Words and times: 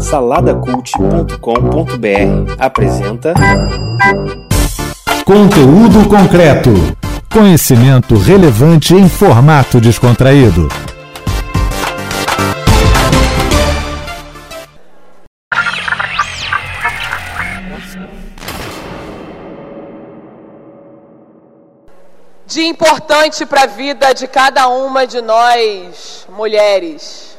Saladacult.com.br 0.00 2.54
apresenta 2.58 3.32
Conteúdo 5.24 6.08
concreto. 6.08 6.70
Conhecimento 7.32 8.16
relevante 8.16 8.94
em 8.94 9.08
formato 9.08 9.80
descontraído. 9.80 10.68
Dia 22.46 22.66
importante 22.66 23.46
para 23.46 23.62
a 23.62 23.66
vida 23.66 24.12
de 24.12 24.26
cada 24.26 24.66
uma 24.68 25.06
de 25.06 25.20
nós, 25.20 26.26
mulheres. 26.30 27.37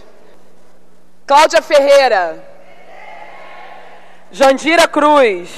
Cláudia 1.30 1.62
Ferreira. 1.62 2.44
Jandira 4.32 4.88
Cruz. 4.88 5.52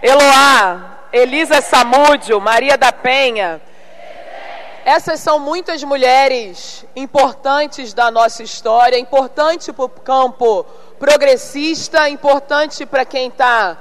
Eloá. 0.00 0.98
Elisa 1.12 1.60
Samúdio. 1.60 2.40
Maria 2.40 2.78
da 2.78 2.92
Penha. 2.92 3.60
Essas 4.84 5.18
são 5.18 5.40
muitas 5.40 5.82
mulheres 5.82 6.86
importantes 6.94 7.92
da 7.92 8.12
nossa 8.12 8.44
história, 8.44 8.96
importante 8.96 9.72
para 9.72 9.86
o 9.86 9.88
campo 9.88 10.64
progressista, 11.00 12.08
importante 12.08 12.86
para 12.86 13.04
quem 13.04 13.26
está 13.26 13.76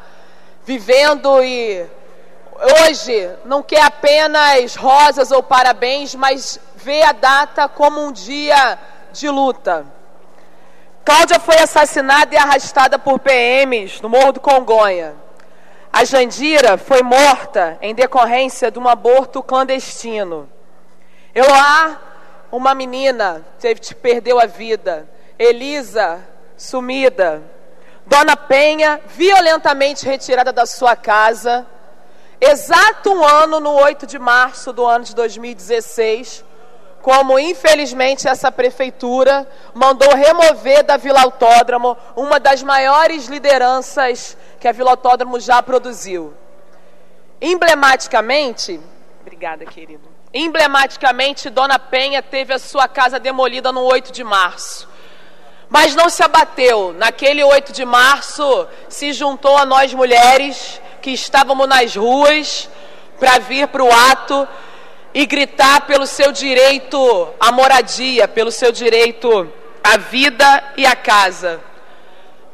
vivendo 0.65 1.43
e 1.43 1.85
hoje 2.81 3.29
não 3.45 3.61
quer 3.61 3.83
apenas 3.83 4.73
rosas 4.73 5.31
ou 5.31 5.43
parabéns, 5.43 6.15
mas 6.15 6.59
vê 6.77 7.03
a 7.03 7.11
data 7.11 7.69
como 7.69 8.03
um 8.03 8.11
dia 8.11 8.79
de 9.11 9.29
luta. 9.29 10.00
Cláudia 11.03 11.39
foi 11.39 11.57
assassinada 11.57 12.33
e 12.35 12.37
arrastada 12.37 12.99
por 12.99 13.19
PMs 13.19 14.01
no 14.01 14.09
Morro 14.09 14.33
do 14.33 14.39
Congonha. 14.39 15.15
A 15.91 16.03
Jandira 16.05 16.77
foi 16.77 17.01
morta 17.01 17.77
em 17.81 17.93
decorrência 17.93 18.69
de 18.69 18.77
um 18.77 18.87
aborto 18.87 19.41
clandestino. 19.41 20.47
Eloá, 21.33 21.99
uma 22.51 22.75
menina, 22.75 23.45
teve, 23.59 23.81
perdeu 23.95 24.39
a 24.39 24.45
vida. 24.45 25.09
Elisa, 25.39 26.19
sumida. 26.55 27.41
Dona 28.05 28.37
Penha, 28.37 29.01
violentamente 29.07 30.05
retirada 30.05 30.53
da 30.53 30.65
sua 30.65 30.95
casa. 30.95 31.65
Exato 32.39 33.11
um 33.11 33.25
ano, 33.25 33.59
no 33.59 33.71
8 33.71 34.05
de 34.05 34.19
março 34.19 34.71
do 34.71 34.85
ano 34.85 35.03
de 35.03 35.15
2016, 35.15 36.45
como 37.01 37.39
infelizmente 37.39 38.27
essa 38.27 38.51
prefeitura 38.51 39.47
mandou 39.73 40.13
remover 40.15 40.83
da 40.83 40.97
Vila 40.97 41.21
Autódromo 41.21 41.97
uma 42.15 42.39
das 42.39 42.61
maiores 42.61 43.27
lideranças 43.27 44.37
que 44.59 44.67
a 44.67 44.71
Vila 44.71 44.91
Autódromo 44.91 45.39
já 45.39 45.61
produziu. 45.63 46.33
Emblematicamente, 47.41 48.79
obrigada, 49.21 49.65
querido. 49.65 50.11
Emblematicamente, 50.33 51.49
Dona 51.49 51.77
Penha 51.77 52.21
teve 52.21 52.53
a 52.53 52.59
sua 52.59 52.87
casa 52.87 53.19
demolida 53.19 53.71
no 53.71 53.81
8 53.81 54.13
de 54.13 54.23
março. 54.23 54.87
Mas 55.67 55.93
não 55.93 56.09
se 56.09 56.23
abateu. 56.23 56.93
Naquele 56.93 57.43
8 57.43 57.73
de 57.73 57.83
março, 57.83 58.67
se 58.87 59.11
juntou 59.11 59.57
a 59.57 59.65
nós 59.65 59.93
mulheres 59.93 60.79
que 61.01 61.11
estávamos 61.11 61.67
nas 61.67 61.95
ruas 61.95 62.69
para 63.19 63.39
vir 63.39 63.67
para 63.67 63.83
o 63.83 63.91
ato 63.91 64.47
e 65.13 65.25
gritar 65.25 65.81
pelo 65.81 66.07
seu 66.07 66.31
direito 66.31 67.29
à 67.39 67.51
moradia, 67.51 68.27
pelo 68.27 68.51
seu 68.51 68.71
direito 68.71 69.51
à 69.83 69.97
vida 69.97 70.63
e 70.77 70.85
à 70.85 70.95
casa. 70.95 71.59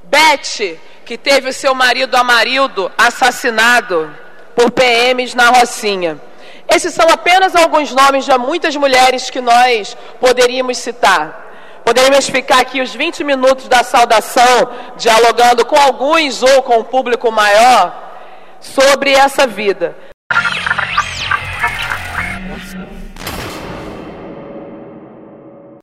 Beth, 0.04 0.78
que 1.06 1.18
teve 1.18 1.50
o 1.50 1.54
seu 1.54 1.76
marido 1.76 2.16
Amarildo 2.16 2.92
assassinado 2.98 4.16
por 4.56 4.72
PMs 4.72 5.36
na 5.36 5.50
Rocinha. 5.50 6.20
Esses 6.68 6.94
são 6.94 7.08
apenas 7.10 7.56
alguns 7.56 7.92
nomes 7.92 8.26
de 8.26 8.38
muitas 8.38 8.76
mulheres 8.76 9.30
que 9.30 9.40
nós 9.40 9.96
poderíamos 10.20 10.78
citar. 10.78 11.46
Poderíamos 11.86 12.28
ficar 12.28 12.60
aqui 12.60 12.82
os 12.82 12.94
20 12.94 13.24
minutos 13.24 13.70
da 13.70 13.84
saudação, 13.84 14.70
dialogando 14.98 15.66
com 15.66 15.78
alguns 15.78 16.44
ou 16.44 16.62
com 16.62 16.80
o 16.80 16.84
público 16.84 17.32
maior 17.32 17.96
sobre 18.60 19.14
essa 19.14 19.48
vida. 19.48 19.96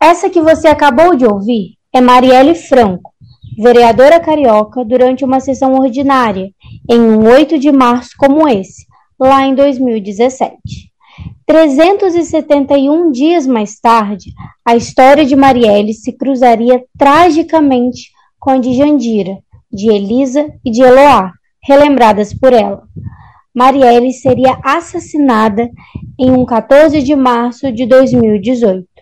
Essa 0.07 0.29
que 0.29 0.39
você 0.39 0.69
acabou 0.69 1.17
de 1.17 1.25
ouvir 1.25 1.79
é 1.91 1.99
Marielle 1.99 2.55
Franco, 2.55 3.11
vereadora 3.57 4.21
carioca, 4.21 4.85
durante 4.85 5.25
uma 5.25 5.41
sessão 5.41 5.73
ordinária, 5.73 6.51
em 6.91 7.01
um 7.01 7.27
8 7.27 7.59
de 7.59 7.73
março 7.73 8.11
como 8.19 8.47
esse, 8.47 8.85
lá 9.19 9.47
em 9.47 9.55
2017. 9.55 10.53
371 11.47 13.11
dias 13.13 13.47
mais 13.47 13.81
tarde, 13.81 14.31
a 14.63 14.77
história 14.77 15.25
de 15.25 15.35
Marielle 15.35 15.95
se 15.95 16.13
cruzaria 16.13 16.85
tragicamente 16.99 18.11
com 18.39 18.51
a 18.51 18.59
de 18.59 18.75
Jandira, 18.75 19.39
de 19.73 19.89
Elisa 19.89 20.53
e 20.63 20.71
de 20.71 20.83
Eloá, 20.83 21.33
relembradas 21.63 22.35
por 22.35 22.53
ela. 22.53 22.83
Marielle 23.55 24.13
seria 24.13 24.59
assassinada 24.63 25.71
em 26.21 26.31
um 26.31 26.45
14 26.45 27.03
de 27.03 27.17
março 27.17 27.73
de 27.73 27.87
2018 27.87 28.94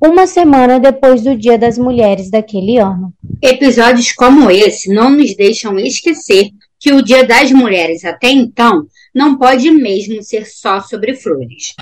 uma 0.00 0.26
semana 0.26 0.78
depois 0.78 1.22
do 1.22 1.36
Dia 1.36 1.58
das 1.58 1.78
Mulheres 1.78 2.30
daquele 2.30 2.78
ano. 2.78 3.12
Episódios 3.42 4.12
como 4.12 4.50
esse 4.50 4.92
não 4.92 5.10
nos 5.10 5.34
deixam 5.36 5.78
esquecer 5.78 6.50
que 6.78 6.92
o 6.92 7.02
Dia 7.02 7.24
das 7.24 7.50
Mulheres 7.50 8.04
até 8.04 8.30
então 8.30 8.86
não 9.14 9.38
pode 9.38 9.70
mesmo 9.70 10.22
ser 10.22 10.46
só 10.46 10.80
sobre 10.80 11.14
flores. 11.14 11.74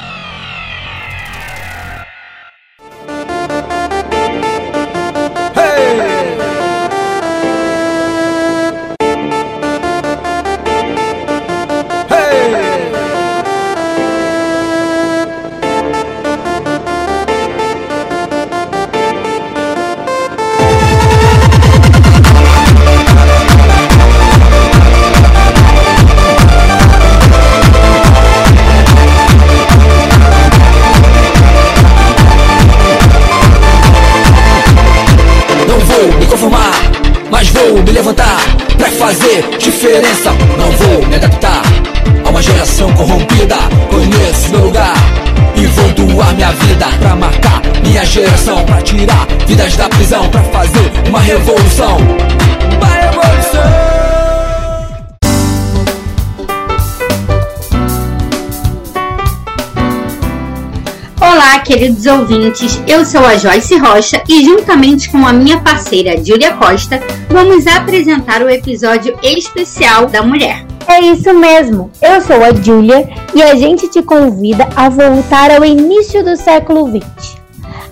Olá, 61.54 61.62
queridos 61.62 62.04
ouvintes. 62.04 62.82
Eu 62.84 63.04
sou 63.04 63.25
a 63.25 63.37
Joyce 63.37 63.78
Rocha 63.78 64.20
e, 64.28 64.44
juntamente 64.44 65.09
com 65.09 65.25
a 65.25 65.32
minha 65.32 65.60
parceira 65.60 66.22
Júlia 66.22 66.56
Costa, 66.56 66.99
vamos 67.29 67.69
apresentar 67.69 68.43
o 68.43 68.50
episódio 68.50 69.17
especial 69.23 70.06
da 70.06 70.20
mulher. 70.20 70.67
É 70.88 71.00
isso 71.00 71.32
mesmo. 71.32 71.93
Eu 72.02 72.20
sou 72.20 72.43
a 72.43 72.52
Júlia 72.52 73.08
e 73.32 73.40
a 73.40 73.55
gente 73.55 73.88
te 73.88 74.02
convida 74.02 74.69
a 74.75 74.88
voltar 74.88 75.52
ao 75.52 75.64
início 75.64 76.25
do 76.25 76.37
século 76.37 76.88
XX. 76.90 77.37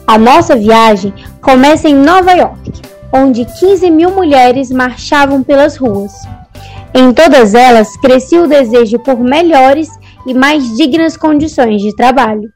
A 0.09 0.19
nossa 0.19 0.57
viagem 0.57 1.15
começa 1.41 1.89
em 1.89 1.95
Nova 1.95 2.33
York, 2.33 2.73
onde 3.13 3.47
15 3.61 3.89
mil 3.93 4.11
mulheres 4.11 4.73
marchavam 4.73 5.41
pelas 5.41 5.77
ruas. 5.77 6.11
Em 6.93 7.13
todas 7.13 7.55
elas 7.55 7.97
crescia 7.99 8.43
o 8.43 8.49
desejo 8.49 8.99
por 8.99 9.21
melhores 9.21 9.89
e 10.27 10.35
mais 10.35 10.77
dignas 10.77 11.17
condições 11.17 11.81
de 11.81 11.95
trabalho. 11.95 12.51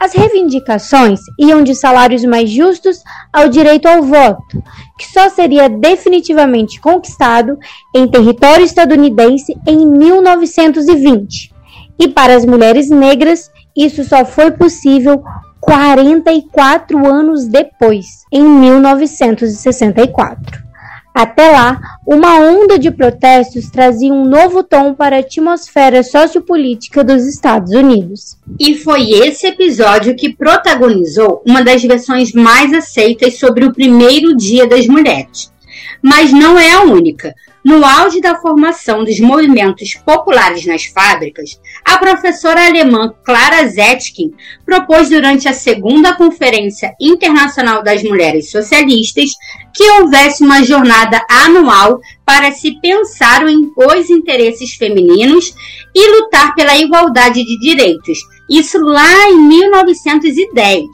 As 0.00 0.12
reivindicações 0.12 1.20
iam 1.38 1.62
de 1.64 1.74
salários 1.74 2.24
mais 2.24 2.48
justos 2.48 3.02
ao 3.32 3.48
direito 3.48 3.86
ao 3.86 4.00
voto, 4.02 4.62
que 4.96 5.04
só 5.06 5.28
seria 5.28 5.68
definitivamente 5.68 6.80
conquistado 6.80 7.58
em 7.94 8.06
território 8.06 8.64
estadunidense 8.64 9.56
em 9.66 9.84
1920. 9.86 11.52
E 11.98 12.06
para 12.06 12.36
as 12.36 12.44
mulheres 12.44 12.88
negras, 12.88 13.50
isso 13.76 14.04
só 14.04 14.24
foi 14.24 14.52
possível 14.52 15.20
44 15.60 17.04
anos 17.04 17.48
depois, 17.48 18.06
em 18.32 18.42
1964. 18.42 20.67
Até 21.14 21.50
lá, 21.50 21.80
uma 22.06 22.38
onda 22.38 22.78
de 22.78 22.90
protestos 22.90 23.70
trazia 23.70 24.12
um 24.12 24.24
novo 24.24 24.62
tom 24.62 24.94
para 24.94 25.16
a 25.16 25.20
atmosfera 25.20 26.02
sociopolítica 26.02 27.02
dos 27.02 27.26
Estados 27.26 27.72
Unidos. 27.72 28.36
E 28.58 28.76
foi 28.76 29.10
esse 29.10 29.46
episódio 29.46 30.14
que 30.14 30.32
protagonizou 30.32 31.42
uma 31.46 31.62
das 31.62 31.82
versões 31.82 32.32
mais 32.32 32.72
aceitas 32.72 33.38
sobre 33.38 33.64
o 33.64 33.72
primeiro 33.72 34.36
Dia 34.36 34.66
das 34.66 34.86
Mulheres. 34.86 35.52
Mas 36.00 36.32
não 36.32 36.58
é 36.58 36.72
a 36.72 36.82
única. 36.82 37.34
No 37.64 37.84
auge 37.84 38.20
da 38.20 38.36
formação 38.36 39.02
dos 39.02 39.18
movimentos 39.18 39.94
populares 39.94 40.64
nas 40.64 40.84
fábricas, 40.84 41.60
a 41.88 41.96
professora 41.96 42.66
alemã 42.66 43.14
Clara 43.24 43.66
Zetkin 43.66 44.30
propôs 44.66 45.08
durante 45.08 45.48
a 45.48 45.54
segunda 45.54 46.14
Conferência 46.14 46.94
Internacional 47.00 47.82
das 47.82 48.02
Mulheres 48.02 48.50
Socialistas 48.50 49.30
que 49.74 49.90
houvesse 49.92 50.44
uma 50.44 50.62
jornada 50.62 51.24
anual 51.30 51.98
para 52.26 52.52
se 52.52 52.78
pensar 52.80 53.42
os 53.42 54.10
interesses 54.10 54.74
femininos 54.74 55.54
e 55.94 56.20
lutar 56.20 56.54
pela 56.54 56.76
igualdade 56.76 57.42
de 57.42 57.58
direitos. 57.58 58.18
Isso 58.50 58.78
lá 58.78 59.30
em 59.30 59.38
1910. 59.38 60.84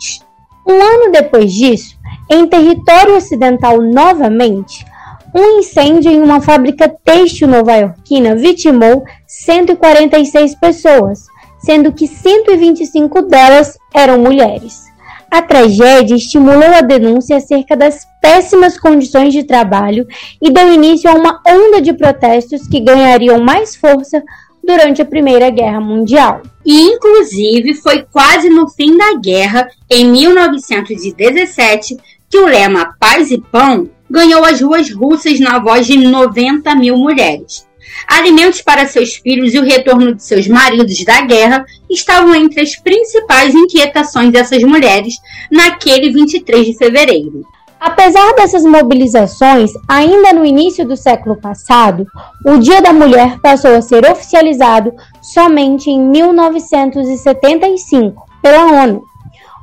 Um 0.65 0.81
ano 0.81 1.11
depois 1.11 1.53
disso, 1.53 1.97
em 2.31 2.47
território 2.47 3.17
ocidental 3.17 3.83
novamente, 3.83 4.85
um 5.35 5.59
incêndio 5.59 6.13
em 6.13 6.23
uma 6.23 6.41
fábrica 6.41 6.89
têxtil 6.89 7.49
nova-iorquina 7.49 8.37
vitimou 8.37 9.05
146 9.27 10.55
pessoas, 10.55 11.27
sendo 11.59 11.93
que 11.93 12.07
125 12.07 13.23
delas 13.23 13.77
eram 13.93 14.19
mulheres. 14.19 14.85
A 15.31 15.43
tragédia 15.43 16.15
estimulou 16.15 16.73
a 16.73 16.81
denúncia 16.81 17.39
acerca 17.39 17.77
das 17.77 18.07
péssimas 18.23 18.79
condições 18.79 19.33
de 19.33 19.43
trabalho 19.43 20.07
e 20.41 20.49
deu 20.49 20.73
início 20.73 21.11
a 21.11 21.15
uma 21.15 21.41
onda 21.45 21.83
de 21.83 21.93
protestos 21.93 22.69
que 22.69 22.79
ganhariam 22.79 23.41
mais 23.41 23.75
força 23.75 24.23
durante 24.63 25.03
a 25.03 25.05
Primeira 25.05 25.51
Guerra 25.51 25.81
Mundial. 25.81 26.43
E, 26.65 26.83
inclusive, 26.83 27.75
foi 27.75 28.07
quase 28.11 28.49
no 28.49 28.69
fim 28.69 28.97
da 28.97 29.19
guerra, 29.19 29.69
em 29.91 30.07
1917, 30.11 31.97
que 32.35 32.39
o 32.39 32.47
lema 32.47 32.97
Paz 32.99 33.31
e 33.31 33.39
Pão 33.39 33.89
ganhou 34.11 34.45
as 34.45 34.61
ruas 34.61 34.93
russas 34.93 35.39
na 35.39 35.61
voz 35.61 35.87
de 35.87 35.97
90 35.97 36.75
mil 36.75 36.97
mulheres. 36.97 37.65
Alimentos 38.09 38.61
para 38.61 38.89
seus 38.89 39.15
filhos 39.15 39.55
e 39.55 39.61
o 39.61 39.65
retorno 39.65 40.13
de 40.13 40.25
seus 40.25 40.49
maridos 40.49 41.05
da 41.05 41.21
guerra 41.21 41.65
estavam 41.89 42.35
entre 42.35 42.63
as 42.63 42.75
principais 42.75 43.55
inquietações 43.55 44.33
dessas 44.33 44.65
mulheres 44.65 45.15
naquele 45.49 46.11
23 46.11 46.67
de 46.67 46.77
fevereiro. 46.77 47.47
Apesar 47.79 48.35
dessas 48.35 48.65
mobilizações, 48.65 49.71
ainda 49.89 50.33
no 50.33 50.45
início 50.45 50.85
do 50.85 50.97
século 50.97 51.37
passado, 51.37 52.05
o 52.45 52.59
Dia 52.59 52.83
da 52.83 52.93
Mulher 52.93 53.39
passou 53.41 53.77
a 53.77 53.81
ser 53.81 54.05
oficializado 54.11 54.93
somente 55.23 55.89
em 55.89 56.01
1975 56.01 58.27
pela 58.43 58.83
ONU. 58.83 59.14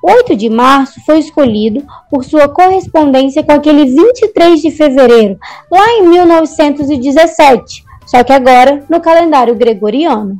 8 0.03 0.36
de 0.36 0.50
março 0.50 1.00
foi 1.06 1.19
escolhido 1.19 1.86
por 2.09 2.25
sua 2.25 2.50
correspondência 2.50 3.44
com 3.44 3.51
aquele 3.51 3.86
23 3.86 4.59
de 4.59 4.71
fevereiro, 4.71 5.38
lá 5.71 5.88
em 5.92 6.07
1917, 6.07 7.83
só 8.07 8.24
que 8.24 8.33
agora 8.33 8.83
no 8.89 9.00
calendário 9.00 9.53
gregoriano. 9.53 10.38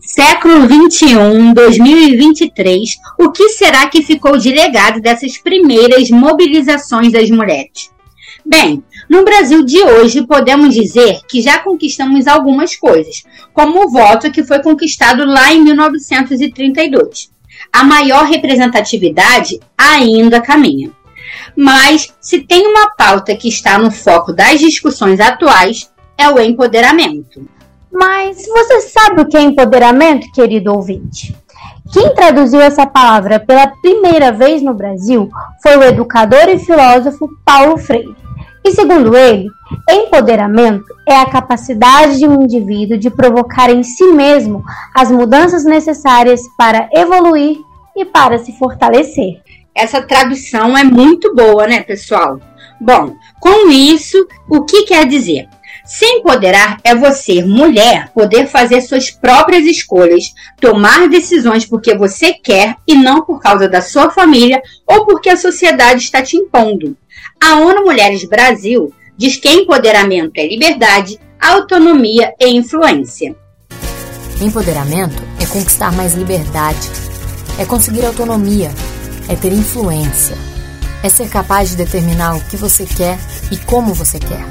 Século 0.00 0.66
21, 0.66 1.52
2023, 1.52 2.98
o 3.18 3.32
que 3.32 3.48
será 3.50 3.88
que 3.88 4.02
ficou 4.02 4.38
de 4.38 4.50
legado 4.50 5.00
dessas 5.00 5.36
primeiras 5.36 6.08
mobilizações 6.08 7.12
das 7.12 7.28
mulheres? 7.30 7.90
Bem, 8.46 8.82
no 9.08 9.24
Brasil 9.24 9.64
de 9.64 9.78
hoje 9.82 10.26
podemos 10.26 10.72
dizer 10.72 11.18
que 11.28 11.42
já 11.42 11.58
conquistamos 11.58 12.28
algumas 12.28 12.76
coisas, 12.76 13.24
como 13.52 13.84
o 13.84 13.90
voto 13.90 14.30
que 14.30 14.44
foi 14.44 14.62
conquistado 14.62 15.24
lá 15.24 15.52
em 15.52 15.62
1932 15.62 17.39
a 17.72 17.84
maior 17.84 18.24
representatividade 18.24 19.60
ainda 19.76 20.40
caminha. 20.40 20.90
Mas 21.56 22.12
se 22.20 22.40
tem 22.40 22.66
uma 22.66 22.90
pauta 22.96 23.34
que 23.36 23.48
está 23.48 23.78
no 23.78 23.90
foco 23.90 24.32
das 24.32 24.58
discussões 24.60 25.20
atuais, 25.20 25.90
é 26.16 26.28
o 26.28 26.40
empoderamento. 26.40 27.48
Mas 27.92 28.46
você 28.46 28.80
sabe 28.82 29.22
o 29.22 29.26
que 29.26 29.36
é 29.36 29.40
empoderamento, 29.40 30.30
querido 30.32 30.72
ouvinte? 30.72 31.34
Quem 31.92 32.14
traduziu 32.14 32.60
essa 32.60 32.86
palavra 32.86 33.40
pela 33.40 33.66
primeira 33.66 34.30
vez 34.30 34.62
no 34.62 34.72
Brasil 34.72 35.28
foi 35.60 35.76
o 35.76 35.82
educador 35.82 36.48
e 36.48 36.58
filósofo 36.58 37.28
Paulo 37.44 37.76
Freire. 37.76 38.14
E 38.64 38.72
segundo 38.72 39.16
ele, 39.16 39.48
empoderamento 39.88 40.84
é 41.06 41.16
a 41.16 41.26
capacidade 41.26 42.18
de 42.18 42.26
um 42.26 42.42
indivíduo 42.42 42.98
de 42.98 43.10
provocar 43.10 43.70
em 43.70 43.82
si 43.82 44.04
mesmo 44.12 44.62
as 44.94 45.10
mudanças 45.10 45.64
necessárias 45.64 46.42
para 46.58 46.88
evoluir 46.92 47.56
e 47.96 48.04
para 48.04 48.38
se 48.38 48.52
fortalecer. 48.58 49.40
Essa 49.74 50.02
tradução 50.02 50.76
é 50.76 50.84
muito 50.84 51.34
boa, 51.34 51.66
né, 51.66 51.82
pessoal? 51.82 52.38
Bom, 52.80 53.14
com 53.40 53.70
isso, 53.70 54.26
o 54.48 54.64
que 54.64 54.82
quer 54.82 55.06
dizer? 55.06 55.48
Se 55.84 56.04
empoderar 56.06 56.78
é 56.84 56.94
você, 56.94 57.42
mulher, 57.42 58.10
poder 58.14 58.46
fazer 58.46 58.80
suas 58.80 59.10
próprias 59.10 59.64
escolhas, 59.64 60.32
tomar 60.60 61.08
decisões 61.08 61.66
porque 61.66 61.96
você 61.96 62.32
quer 62.32 62.76
e 62.86 62.94
não 62.94 63.22
por 63.24 63.40
causa 63.40 63.68
da 63.68 63.82
sua 63.82 64.10
família 64.10 64.62
ou 64.86 65.04
porque 65.04 65.28
a 65.28 65.36
sociedade 65.36 66.02
está 66.02 66.22
te 66.22 66.36
impondo. 66.36 66.96
A 67.42 67.56
ONU 67.56 67.84
Mulheres 67.84 68.22
Brasil 68.24 68.92
diz 69.16 69.36
que 69.36 69.48
empoderamento 69.48 70.32
é 70.36 70.46
liberdade, 70.46 71.18
autonomia 71.40 72.34
e 72.38 72.48
influência. 72.50 73.34
Empoderamento 74.40 75.22
é 75.40 75.46
conquistar 75.46 75.90
mais 75.90 76.12
liberdade, 76.12 76.90
é 77.58 77.64
conseguir 77.64 78.04
autonomia, 78.04 78.70
é 79.26 79.34
ter 79.34 79.52
influência, 79.54 80.36
é 81.02 81.08
ser 81.08 81.30
capaz 81.30 81.70
de 81.70 81.76
determinar 81.76 82.36
o 82.36 82.44
que 82.44 82.58
você 82.58 82.84
quer 82.84 83.18
e 83.50 83.56
como 83.56 83.94
você 83.94 84.18
quer. 84.18 84.44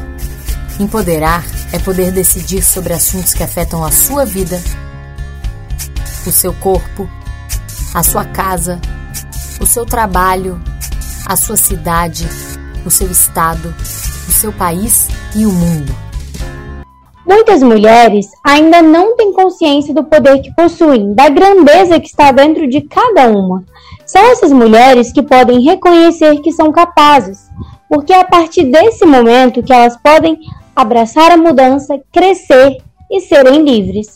Empoderar 0.80 1.45
é 1.71 1.77
poder 1.77 2.12
decidir 2.12 2.63
sobre 2.63 2.94
assuntos 2.94 3.36
que 3.36 3.44
afetam 3.44 3.86
a 3.86 3.91
sua 3.91 4.25
vida, 4.25 4.59
o 6.25 6.31
seu 6.31 6.53
corpo, 6.53 7.07
a 7.94 8.01
sua 8.01 8.25
casa, 8.25 8.81
o 9.62 9.65
seu 9.65 9.86
trabalho, 9.86 10.59
a 11.25 11.36
sua 11.36 11.56
cidade, 11.56 12.27
o 12.85 12.89
seu 12.89 13.09
estado, 13.09 13.73
o 14.27 14.31
seu 14.31 14.51
país 14.51 15.07
e 15.35 15.45
o 15.45 15.51
mundo. 15.51 15.93
Muitas 17.29 17.62
mulheres 17.62 18.27
ainda 18.43 18.81
não 18.81 19.15
têm 19.15 19.31
consciência 19.31 19.93
do 19.93 20.03
poder 20.03 20.41
que 20.41 20.53
possuem, 20.55 21.13
da 21.13 21.29
grandeza 21.29 22.00
que 22.00 22.07
está 22.07 22.31
dentro 22.31 22.67
de 22.67 22.81
cada 22.81 23.27
uma. 23.29 23.63
São 24.05 24.21
essas 24.31 24.51
mulheres 24.51 25.12
que 25.12 25.21
podem 25.21 25.62
reconhecer 25.62 26.41
que 26.41 26.51
são 26.51 26.71
capazes, 26.71 27.48
porque 27.88 28.12
é 28.12 28.21
a 28.21 28.25
partir 28.25 28.63
desse 28.63 29.05
momento 29.05 29.62
que 29.62 29.71
elas 29.71 29.95
podem 29.98 30.39
abraçar 30.75 31.31
a 31.31 31.38
mudança, 31.38 32.00
crescer 32.12 32.77
e 33.12 33.21
serem 33.21 33.63
livres. 33.63 34.15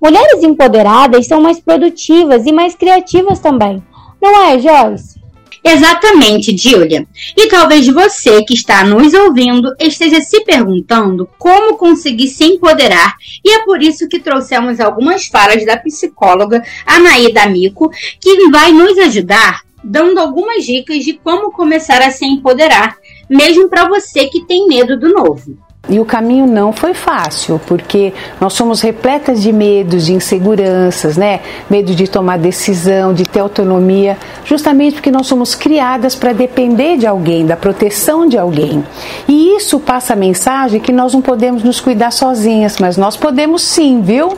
Mulheres 0.00 0.42
empoderadas 0.42 1.26
são 1.26 1.40
mais 1.40 1.60
produtivas 1.60 2.46
e 2.46 2.52
mais 2.52 2.74
criativas 2.74 3.40
também. 3.40 3.82
Não 4.22 4.42
é, 4.42 4.58
Joyce? 4.58 5.20
Exatamente, 5.66 6.54
Julia. 6.54 7.06
E 7.34 7.48
talvez 7.48 7.88
você 7.88 8.44
que 8.44 8.52
está 8.52 8.84
nos 8.84 9.14
ouvindo 9.14 9.74
esteja 9.80 10.20
se 10.20 10.44
perguntando 10.44 11.26
como 11.38 11.78
conseguir 11.78 12.28
se 12.28 12.44
empoderar, 12.44 13.14
e 13.42 13.50
é 13.50 13.64
por 13.64 13.82
isso 13.82 14.06
que 14.06 14.20
trouxemos 14.20 14.78
algumas 14.78 15.26
falas 15.26 15.64
da 15.64 15.78
psicóloga 15.78 16.62
Anaída 16.84 17.46
Mico, 17.46 17.90
que 18.20 18.50
vai 18.50 18.72
nos 18.72 18.98
ajudar 18.98 19.62
dando 19.82 20.18
algumas 20.18 20.64
dicas 20.64 21.04
de 21.04 21.14
como 21.14 21.52
começar 21.52 22.00
a 22.00 22.10
se 22.10 22.24
empoderar, 22.24 22.96
mesmo 23.28 23.68
para 23.68 23.88
você 23.88 24.26
que 24.26 24.44
tem 24.46 24.66
medo 24.66 24.98
do 24.98 25.10
novo. 25.12 25.58
E 25.88 26.00
o 26.00 26.04
caminho 26.04 26.46
não 26.46 26.72
foi 26.72 26.94
fácil, 26.94 27.60
porque 27.66 28.14
nós 28.40 28.54
somos 28.54 28.80
repletas 28.80 29.42
de 29.42 29.52
medos, 29.52 30.06
de 30.06 30.14
inseguranças, 30.14 31.16
né? 31.16 31.40
Medo 31.68 31.94
de 31.94 32.08
tomar 32.08 32.38
decisão, 32.38 33.12
de 33.12 33.24
ter 33.24 33.40
autonomia, 33.40 34.16
justamente 34.44 34.94
porque 34.94 35.10
nós 35.10 35.26
somos 35.26 35.54
criadas 35.54 36.14
para 36.14 36.32
depender 36.32 36.96
de 36.96 37.06
alguém, 37.06 37.44
da 37.44 37.56
proteção 37.56 38.26
de 38.26 38.38
alguém. 38.38 38.84
E 39.28 39.56
isso 39.56 39.78
passa 39.78 40.14
a 40.14 40.16
mensagem 40.16 40.80
que 40.80 40.92
nós 40.92 41.12
não 41.12 41.20
podemos 41.20 41.62
nos 41.62 41.80
cuidar 41.80 42.10
sozinhas, 42.10 42.78
mas 42.78 42.96
nós 42.96 43.16
podemos 43.16 43.62
sim, 43.62 44.00
viu? 44.00 44.32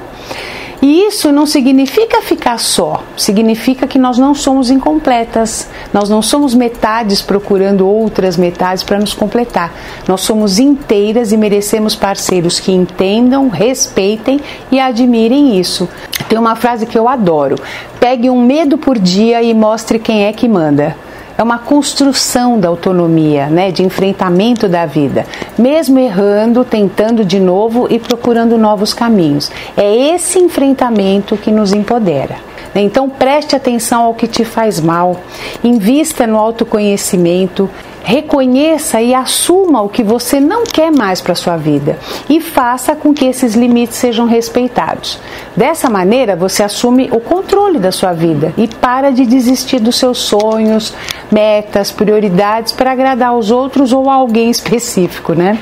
E 0.82 1.06
isso 1.06 1.32
não 1.32 1.46
significa 1.46 2.20
ficar 2.20 2.58
só, 2.58 3.02
significa 3.16 3.86
que 3.86 3.98
nós 3.98 4.18
não 4.18 4.34
somos 4.34 4.70
incompletas, 4.70 5.68
nós 5.92 6.08
não 6.08 6.20
somos 6.20 6.54
metades 6.54 7.22
procurando 7.22 7.88
outras 7.88 8.36
metades 8.36 8.82
para 8.82 8.98
nos 8.98 9.14
completar. 9.14 9.72
Nós 10.06 10.20
somos 10.20 10.58
inteiras 10.58 11.32
e 11.32 11.36
merecemos 11.36 11.96
parceiros 11.96 12.60
que 12.60 12.72
entendam, 12.72 13.48
respeitem 13.48 14.40
e 14.70 14.78
admirem 14.78 15.58
isso. 15.58 15.88
Tem 16.28 16.38
uma 16.38 16.56
frase 16.56 16.84
que 16.84 16.98
eu 16.98 17.08
adoro: 17.08 17.56
pegue 17.98 18.28
um 18.28 18.42
medo 18.42 18.76
por 18.76 18.98
dia 18.98 19.42
e 19.42 19.54
mostre 19.54 19.98
quem 19.98 20.24
é 20.24 20.32
que 20.32 20.46
manda 20.46 21.05
é 21.36 21.42
uma 21.42 21.58
construção 21.58 22.58
da 22.58 22.68
autonomia, 22.68 23.46
né, 23.46 23.70
de 23.70 23.82
enfrentamento 23.82 24.68
da 24.68 24.86
vida, 24.86 25.26
mesmo 25.58 25.98
errando, 25.98 26.64
tentando 26.64 27.24
de 27.24 27.38
novo 27.38 27.86
e 27.90 27.98
procurando 27.98 28.56
novos 28.56 28.94
caminhos. 28.94 29.50
É 29.76 30.14
esse 30.14 30.38
enfrentamento 30.38 31.36
que 31.36 31.50
nos 31.50 31.72
empodera. 31.72 32.36
Então 32.80 33.08
preste 33.08 33.56
atenção 33.56 34.02
ao 34.02 34.14
que 34.14 34.26
te 34.26 34.44
faz 34.44 34.80
mal, 34.80 35.20
invista 35.62 36.26
no 36.26 36.36
autoconhecimento, 36.36 37.70
reconheça 38.06 39.02
e 39.02 39.12
assuma 39.12 39.82
o 39.82 39.88
que 39.88 40.02
você 40.02 40.38
não 40.38 40.62
quer 40.62 40.92
mais 40.92 41.20
para 41.20 41.34
sua 41.34 41.56
vida 41.56 41.98
e 42.30 42.40
faça 42.40 42.94
com 42.94 43.12
que 43.12 43.24
esses 43.24 43.56
limites 43.56 43.96
sejam 43.96 44.26
respeitados. 44.26 45.18
Dessa 45.56 45.90
maneira, 45.90 46.36
você 46.36 46.62
assume 46.62 47.08
o 47.10 47.18
controle 47.18 47.80
da 47.80 47.90
sua 47.90 48.12
vida 48.12 48.54
e 48.56 48.68
para 48.68 49.10
de 49.10 49.26
desistir 49.26 49.80
dos 49.80 49.96
seus 49.96 50.18
sonhos, 50.18 50.94
metas, 51.32 51.90
prioridades 51.90 52.72
para 52.72 52.92
agradar 52.92 53.30
aos 53.30 53.50
outros 53.50 53.92
ou 53.92 54.08
a 54.08 54.14
alguém 54.14 54.50
específico, 54.50 55.32
né? 55.32 55.58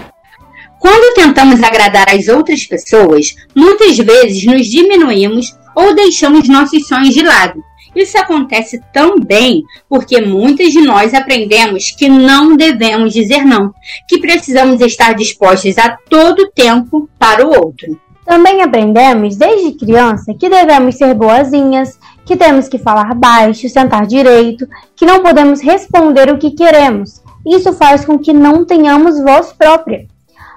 Quando 0.78 1.14
tentamos 1.14 1.62
agradar 1.62 2.10
as 2.10 2.28
outras 2.28 2.66
pessoas, 2.66 3.34
muitas 3.54 3.96
vezes 3.96 4.44
nos 4.44 4.66
diminuímos 4.66 5.56
ou 5.74 5.94
deixamos 5.94 6.48
nossos 6.48 6.86
sonhos 6.86 7.14
de 7.14 7.22
lado. 7.22 7.62
Isso 7.94 8.18
acontece 8.18 8.82
também 8.92 9.62
porque 9.88 10.20
muitas 10.20 10.72
de 10.72 10.80
nós 10.80 11.14
aprendemos 11.14 11.90
que 11.90 12.08
não 12.08 12.56
devemos 12.56 13.12
dizer 13.12 13.44
não, 13.44 13.72
que 14.08 14.18
precisamos 14.18 14.80
estar 14.80 15.14
dispostos 15.14 15.78
a 15.78 15.96
todo 16.10 16.50
tempo 16.50 17.08
para 17.18 17.46
o 17.46 17.50
outro. 17.50 17.98
Também 18.26 18.62
aprendemos 18.62 19.36
desde 19.36 19.72
criança 19.72 20.34
que 20.34 20.48
devemos 20.48 20.96
ser 20.96 21.14
boazinhas, 21.14 21.98
que 22.24 22.36
temos 22.36 22.68
que 22.68 22.78
falar 22.78 23.14
baixo, 23.14 23.68
sentar 23.68 24.06
direito, 24.06 24.66
que 24.96 25.04
não 25.04 25.22
podemos 25.22 25.60
responder 25.60 26.32
o 26.32 26.38
que 26.38 26.52
queremos. 26.52 27.22
Isso 27.46 27.72
faz 27.74 28.04
com 28.04 28.18
que 28.18 28.32
não 28.32 28.64
tenhamos 28.64 29.22
voz 29.22 29.52
própria. 29.52 30.06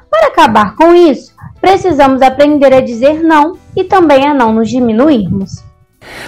Para 0.09 0.27
acabar 0.27 0.75
com 0.75 0.95
isso, 0.95 1.33
precisamos 1.61 2.21
aprender 2.21 2.73
a 2.73 2.81
dizer 2.81 3.23
não 3.23 3.57
e 3.75 3.83
também 3.83 4.25
a 4.25 4.33
não 4.33 4.53
nos 4.53 4.69
diminuirmos. 4.69 5.63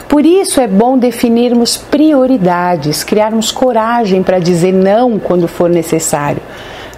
Por 0.07 0.25
isso 0.25 0.59
é 0.59 0.67
bom 0.67 0.97
definirmos 0.97 1.77
prioridades, 1.77 3.03
criarmos 3.03 3.51
coragem 3.51 4.23
para 4.23 4.39
dizer 4.39 4.73
não 4.73 5.17
quando 5.17 5.47
for 5.47 5.69
necessário 5.69 6.41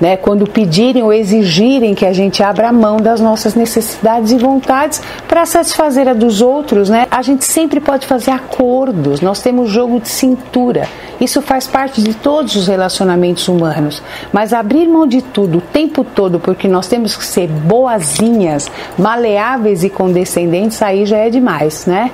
né? 0.02 0.18
Quando 0.18 0.48
pedirem 0.48 1.04
ou 1.04 1.14
exigirem 1.14 1.94
que 1.94 2.06
a 2.06 2.12
gente 2.12 2.42
abra 2.42 2.72
mão 2.72 2.98
das 2.98 3.22
nossas 3.22 3.54
necessidades 3.54 4.32
e 4.32 4.38
vontades 4.38 5.02
para 5.28 5.46
satisfazer 5.46 6.08
a 6.08 6.14
dos 6.14 6.42
outros, 6.42 6.90
né? 6.90 7.08
A 7.12 7.22
gente 7.22 7.46
sempre 7.46 7.80
pode 7.80 8.08
fazer 8.08 8.32
acordos. 8.32 9.22
Nós 9.22 9.42
temos 9.42 9.70
jogo 9.70 10.00
de 10.00 10.10
cintura. 10.10 10.88
Isso 11.20 11.40
faz 11.40 11.68
parte 11.68 12.02
de 12.02 12.16
todos 12.16 12.56
os 12.56 12.68
relacionamentos 12.68 13.48
humanos. 13.48 14.02
Mas 14.34 14.54
abrir 14.54 14.88
mão 14.88 15.06
de 15.06 15.22
tudo 15.22 15.60
o 15.60 15.62
tempo 15.62 16.04
todo 16.04 16.40
porque 16.40 16.68
nós 16.68 16.88
temos 16.88 17.16
que 17.16 17.24
ser 17.24 17.48
boazinhas, 17.48 18.72
maleáveis 18.98 19.84
e 19.84 19.90
condescendentes, 19.90 20.82
aí 20.82 21.06
já 21.06 21.18
é 21.18 21.30
demais, 21.30 21.86
né? 21.86 22.10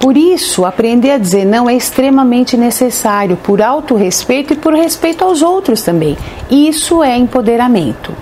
Por 0.00 0.16
isso, 0.16 0.64
aprender 0.64 1.12
a 1.12 1.18
dizer 1.18 1.44
não 1.44 1.70
é 1.70 1.74
extremamente 1.74 2.56
necessário 2.56 3.36
por 3.36 3.62
autorrespeito 3.62 4.54
e 4.54 4.56
por 4.56 4.74
respeito 4.74 5.24
aos 5.24 5.42
outros 5.42 5.82
também. 5.82 6.18
Isso 6.50 7.04
é 7.04 7.19
empoderamento. 7.20 8.14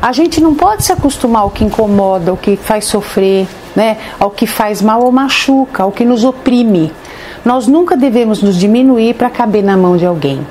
A 0.00 0.12
gente 0.12 0.40
não 0.40 0.54
pode 0.54 0.82
se 0.82 0.92
acostumar 0.92 1.42
ao 1.42 1.50
que 1.50 1.64
incomoda, 1.64 2.30
ao 2.30 2.36
que 2.36 2.56
faz 2.56 2.86
sofrer, 2.86 3.46
né? 3.76 3.98
ao 4.18 4.30
que 4.30 4.46
faz 4.46 4.80
mal 4.80 5.02
ou 5.02 5.12
machuca, 5.12 5.82
ao 5.82 5.92
que 5.92 6.04
nos 6.04 6.24
oprime. 6.24 6.90
Nós 7.44 7.66
nunca 7.66 7.96
devemos 7.96 8.42
nos 8.42 8.56
diminuir 8.56 9.14
para 9.14 9.30
caber 9.30 9.62
na 9.62 9.76
mão 9.76 9.96
de 9.96 10.06
alguém. 10.06 10.46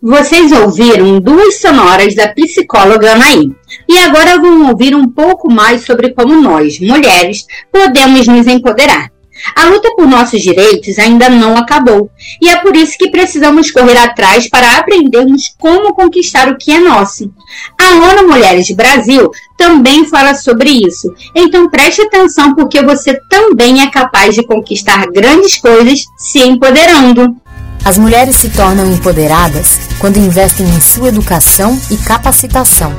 Vocês 0.00 0.52
ouviram 0.52 1.18
duas 1.20 1.60
sonoras 1.60 2.14
da 2.14 2.28
psicóloga 2.28 3.12
Anaí. 3.12 3.50
E 3.88 3.98
agora 3.98 4.38
vão 4.38 4.68
ouvir 4.68 4.94
um 4.94 5.08
pouco 5.08 5.52
mais 5.52 5.84
sobre 5.84 6.12
como 6.12 6.40
nós, 6.40 6.78
mulheres, 6.78 7.44
podemos 7.72 8.28
nos 8.28 8.46
empoderar. 8.46 9.10
A 9.54 9.64
luta 9.66 9.94
por 9.96 10.06
nossos 10.06 10.40
direitos 10.40 10.98
ainda 10.98 11.28
não 11.28 11.56
acabou, 11.56 12.10
e 12.40 12.48
é 12.48 12.56
por 12.56 12.74
isso 12.76 12.96
que 12.98 13.10
precisamos 13.10 13.70
correr 13.70 13.96
atrás 13.98 14.48
para 14.48 14.76
aprendermos 14.78 15.54
como 15.58 15.94
conquistar 15.94 16.48
o 16.48 16.56
que 16.56 16.72
é 16.72 16.78
nosso. 16.78 17.30
A 17.78 17.90
ONU 17.90 18.28
Mulheres 18.28 18.70
Brasil 18.70 19.30
também 19.56 20.04
fala 20.06 20.34
sobre 20.34 20.70
isso, 20.70 21.12
então 21.34 21.70
preste 21.70 22.02
atenção 22.02 22.54
porque 22.54 22.82
você 22.82 23.18
também 23.28 23.82
é 23.82 23.90
capaz 23.90 24.34
de 24.34 24.44
conquistar 24.44 25.06
grandes 25.06 25.56
coisas 25.58 26.04
se 26.18 26.40
empoderando. 26.40 27.36
As 27.84 27.98
mulheres 27.98 28.36
se 28.36 28.50
tornam 28.50 28.90
empoderadas 28.92 29.78
quando 29.98 30.18
investem 30.18 30.66
em 30.66 30.80
sua 30.80 31.08
educação 31.08 31.78
e 31.90 31.96
capacitação. 31.96 32.92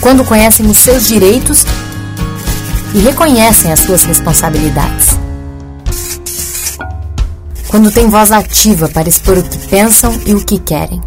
Quando 0.00 0.24
conhecem 0.24 0.66
os 0.66 0.78
seus 0.78 1.06
direitos 1.06 1.64
e 2.94 2.98
reconhecem 3.00 3.72
as 3.72 3.80
suas 3.80 4.04
responsabilidades. 4.04 5.18
Quando 7.68 7.90
têm 7.90 8.08
voz 8.08 8.30
ativa 8.30 8.88
para 8.88 9.08
expor 9.08 9.38
o 9.38 9.42
que 9.42 9.58
pensam 9.68 10.12
e 10.26 10.34
o 10.34 10.44
que 10.44 10.58
querem. 10.58 11.00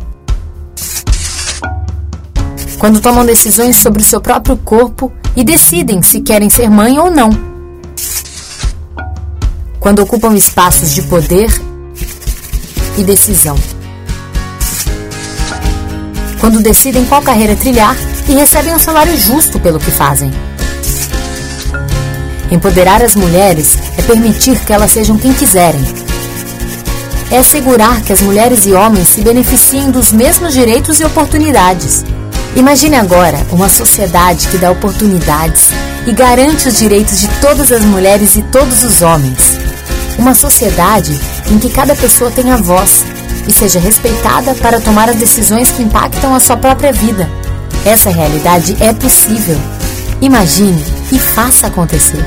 Quando 2.79 2.99
tomam 2.99 3.25
decisões 3.25 3.77
sobre 3.77 4.01
o 4.01 4.05
seu 4.05 4.19
próprio 4.19 4.57
corpo 4.57 5.11
e 5.35 5.43
decidem 5.43 6.01
se 6.01 6.21
querem 6.21 6.49
ser 6.49 6.69
mãe 6.69 6.97
ou 6.97 7.11
não. 7.11 7.29
Quando 9.79 9.99
ocupam 9.99 10.33
espaços 10.33 10.93
de 10.93 11.03
poder 11.03 11.49
e 12.97 13.03
decisão. 13.03 13.55
Quando 16.39 16.61
decidem 16.61 17.05
qual 17.05 17.21
carreira 17.21 17.55
trilhar 17.55 17.95
e 18.27 18.33
recebem 18.33 18.73
um 18.73 18.79
salário 18.79 19.15
justo 19.17 19.59
pelo 19.59 19.79
que 19.79 19.91
fazem. 19.91 20.31
Empoderar 22.55 23.03
as 23.03 23.15
mulheres 23.15 23.77
é 23.97 24.01
permitir 24.01 24.57
que 24.61 24.71
elas 24.71 24.89
sejam 24.91 25.17
quem 25.17 25.33
quiserem. 25.33 25.81
É 27.29 27.39
assegurar 27.39 28.01
que 28.01 28.13
as 28.13 28.21
mulheres 28.21 28.65
e 28.65 28.71
homens 28.71 29.09
se 29.09 29.19
beneficiem 29.19 29.91
dos 29.91 30.13
mesmos 30.13 30.53
direitos 30.53 31.01
e 31.01 31.03
oportunidades. 31.03 32.05
Imagine 32.55 32.95
agora 32.95 33.45
uma 33.51 33.67
sociedade 33.67 34.47
que 34.47 34.57
dá 34.57 34.71
oportunidades 34.71 35.71
e 36.07 36.13
garante 36.13 36.69
os 36.69 36.79
direitos 36.79 37.19
de 37.19 37.27
todas 37.41 37.73
as 37.73 37.83
mulheres 37.83 38.37
e 38.37 38.41
todos 38.43 38.83
os 38.83 39.01
homens. 39.01 39.59
Uma 40.17 40.33
sociedade 40.33 41.19
em 41.51 41.59
que 41.59 41.69
cada 41.69 41.93
pessoa 41.93 42.31
tenha 42.31 42.55
voz 42.55 43.03
e 43.45 43.51
seja 43.51 43.81
respeitada 43.81 44.55
para 44.55 44.79
tomar 44.79 45.09
as 45.09 45.17
decisões 45.17 45.71
que 45.71 45.83
impactam 45.83 46.33
a 46.33 46.39
sua 46.39 46.55
própria 46.55 46.93
vida. 46.93 47.29
Essa 47.83 48.09
realidade 48.09 48.77
é 48.79 48.93
possível. 48.93 49.59
Imagine 50.21 50.94
e 51.11 51.19
faça 51.19 51.67
acontecer. 51.67 52.23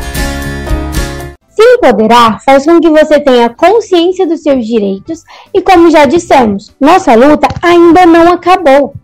Se 1.48 1.62
empoderar 1.62 2.40
faz 2.44 2.64
com 2.64 2.80
que 2.80 2.88
você 2.88 3.18
tenha 3.18 3.50
consciência 3.50 4.26
dos 4.26 4.42
seus 4.42 4.64
direitos 4.64 5.24
e, 5.52 5.60
como 5.60 5.90
já 5.90 6.06
dissemos, 6.06 6.72
nossa 6.80 7.14
luta 7.14 7.48
ainda 7.60 8.06
não 8.06 8.32
acabou. 8.32 8.94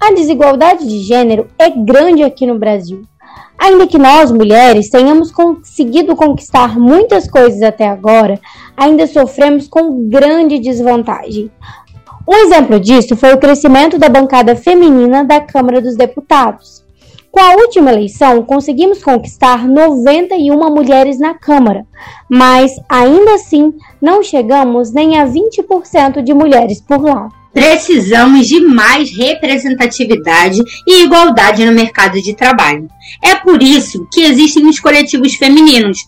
A 0.00 0.12
desigualdade 0.12 0.88
de 0.88 1.00
gênero 1.00 1.48
é 1.58 1.68
grande 1.68 2.22
aqui 2.22 2.46
no 2.46 2.58
Brasil. 2.58 3.02
Ainda 3.58 3.86
que 3.86 3.98
nós, 3.98 4.32
mulheres, 4.32 4.88
tenhamos 4.88 5.30
conseguido 5.30 6.16
conquistar 6.16 6.78
muitas 6.78 7.28
coisas 7.28 7.60
até 7.60 7.86
agora, 7.86 8.40
ainda 8.74 9.06
sofremos 9.06 9.68
com 9.68 10.08
grande 10.08 10.58
desvantagem. 10.58 11.50
Um 12.26 12.34
exemplo 12.34 12.80
disso 12.80 13.14
foi 13.14 13.34
o 13.34 13.38
crescimento 13.38 13.98
da 13.98 14.08
bancada 14.08 14.56
feminina 14.56 15.22
da 15.22 15.42
Câmara 15.42 15.82
dos 15.82 15.96
Deputados. 15.96 16.79
Com 17.30 17.40
a 17.40 17.54
última 17.54 17.92
eleição, 17.92 18.42
conseguimos 18.42 19.02
conquistar 19.02 19.66
91 19.66 20.74
mulheres 20.74 21.18
na 21.18 21.32
Câmara, 21.34 21.86
mas 22.28 22.72
ainda 22.88 23.34
assim 23.34 23.72
não 24.02 24.22
chegamos 24.22 24.92
nem 24.92 25.18
a 25.18 25.26
20% 25.26 26.22
de 26.22 26.34
mulheres 26.34 26.80
por 26.80 27.00
lá. 27.00 27.28
Precisamos 27.52 28.46
de 28.46 28.60
mais 28.60 29.16
representatividade 29.16 30.60
e 30.86 31.02
igualdade 31.02 31.64
no 31.64 31.72
mercado 31.72 32.20
de 32.20 32.34
trabalho. 32.34 32.88
É 33.22 33.34
por 33.36 33.62
isso 33.62 34.06
que 34.12 34.22
existem 34.22 34.66
os 34.66 34.78
coletivos 34.78 35.34
femininos, 35.34 35.98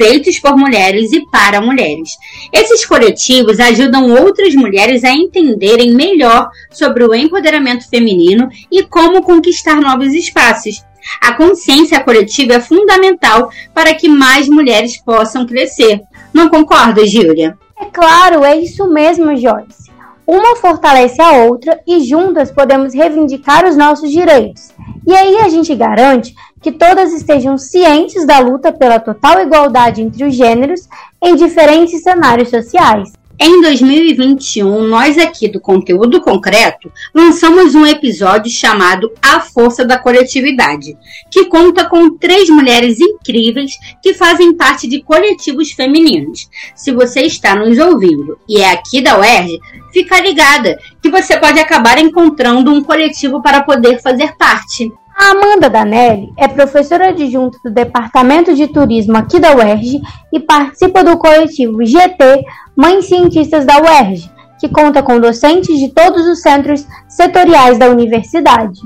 feitos 0.00 0.38
por 0.38 0.56
mulheres 0.56 1.12
e 1.12 1.26
para 1.26 1.60
mulheres. 1.60 2.16
Esses 2.50 2.86
coletivos 2.86 3.60
ajudam 3.60 4.10
outras 4.10 4.54
mulheres 4.54 5.04
a 5.04 5.12
entenderem 5.12 5.92
melhor 5.92 6.48
sobre 6.70 7.04
o 7.04 7.14
empoderamento 7.14 7.86
feminino 7.86 8.48
e 8.72 8.82
como 8.82 9.22
conquistar 9.22 9.78
novos 9.78 10.14
espaços. 10.14 10.82
A 11.20 11.34
consciência 11.34 12.00
coletiva 12.00 12.54
é 12.54 12.60
fundamental 12.60 13.50
para 13.74 13.94
que 13.94 14.08
mais 14.08 14.48
mulheres 14.48 14.96
possam 14.96 15.46
crescer. 15.46 16.00
Não 16.32 16.48
concorda, 16.48 17.06
Júlia? 17.06 17.58
É 17.78 17.84
claro, 17.84 18.42
é 18.42 18.56
isso 18.56 18.86
mesmo, 18.86 19.36
Joyce. 19.36 19.79
Uma 20.26 20.56
fortalece 20.56 21.20
a 21.20 21.32
outra 21.44 21.80
e 21.86 22.00
juntas 22.00 22.50
podemos 22.50 22.94
reivindicar 22.94 23.66
os 23.66 23.76
nossos 23.76 24.10
direitos. 24.10 24.70
E 25.06 25.14
aí 25.14 25.38
a 25.38 25.48
gente 25.48 25.74
garante 25.74 26.34
que 26.60 26.70
todas 26.70 27.12
estejam 27.12 27.56
cientes 27.56 28.26
da 28.26 28.38
luta 28.38 28.72
pela 28.72 29.00
total 29.00 29.40
igualdade 29.40 30.02
entre 30.02 30.24
os 30.24 30.34
gêneros 30.34 30.88
em 31.22 31.34
diferentes 31.34 32.02
cenários 32.02 32.50
sociais. 32.50 33.19
Em 33.42 33.62
2021, 33.62 34.86
nós 34.86 35.16
aqui 35.16 35.48
do 35.48 35.58
Conteúdo 35.58 36.20
Concreto 36.20 36.92
lançamos 37.14 37.74
um 37.74 37.86
episódio 37.86 38.52
chamado 38.52 39.10
A 39.22 39.40
Força 39.40 39.82
da 39.82 39.98
Coletividade, 39.98 40.94
que 41.30 41.46
conta 41.46 41.88
com 41.88 42.18
três 42.18 42.50
mulheres 42.50 43.00
incríveis 43.00 43.78
que 44.02 44.12
fazem 44.12 44.54
parte 44.54 44.86
de 44.86 45.02
coletivos 45.02 45.72
femininos. 45.72 46.50
Se 46.74 46.92
você 46.92 47.22
está 47.22 47.56
nos 47.56 47.78
ouvindo 47.78 48.38
e 48.46 48.60
é 48.60 48.72
aqui 48.72 49.00
da 49.00 49.18
UERJ, 49.18 49.58
fica 49.90 50.20
ligada 50.20 50.78
que 51.02 51.08
você 51.08 51.38
pode 51.38 51.58
acabar 51.58 51.98
encontrando 51.98 52.70
um 52.70 52.84
coletivo 52.84 53.40
para 53.40 53.62
poder 53.62 54.02
fazer 54.02 54.36
parte. 54.36 54.92
A 55.22 55.32
Amanda 55.32 55.68
Danelli 55.68 56.32
é 56.38 56.48
professora 56.48 57.10
adjunta 57.10 57.58
do 57.62 57.70
Departamento 57.70 58.54
de 58.54 58.66
Turismo 58.66 59.18
aqui 59.18 59.38
da 59.38 59.54
UERJ 59.54 60.00
e 60.32 60.40
participa 60.40 61.04
do 61.04 61.18
coletivo 61.18 61.84
GT 61.84 62.42
Mães 62.74 63.04
Cientistas 63.04 63.66
da 63.66 63.78
UERJ, 63.82 64.30
que 64.58 64.66
conta 64.66 65.02
com 65.02 65.20
docentes 65.20 65.78
de 65.78 65.88
todos 65.88 66.26
os 66.26 66.40
centros 66.40 66.86
setoriais 67.06 67.78
da 67.78 67.90
universidade. 67.90 68.80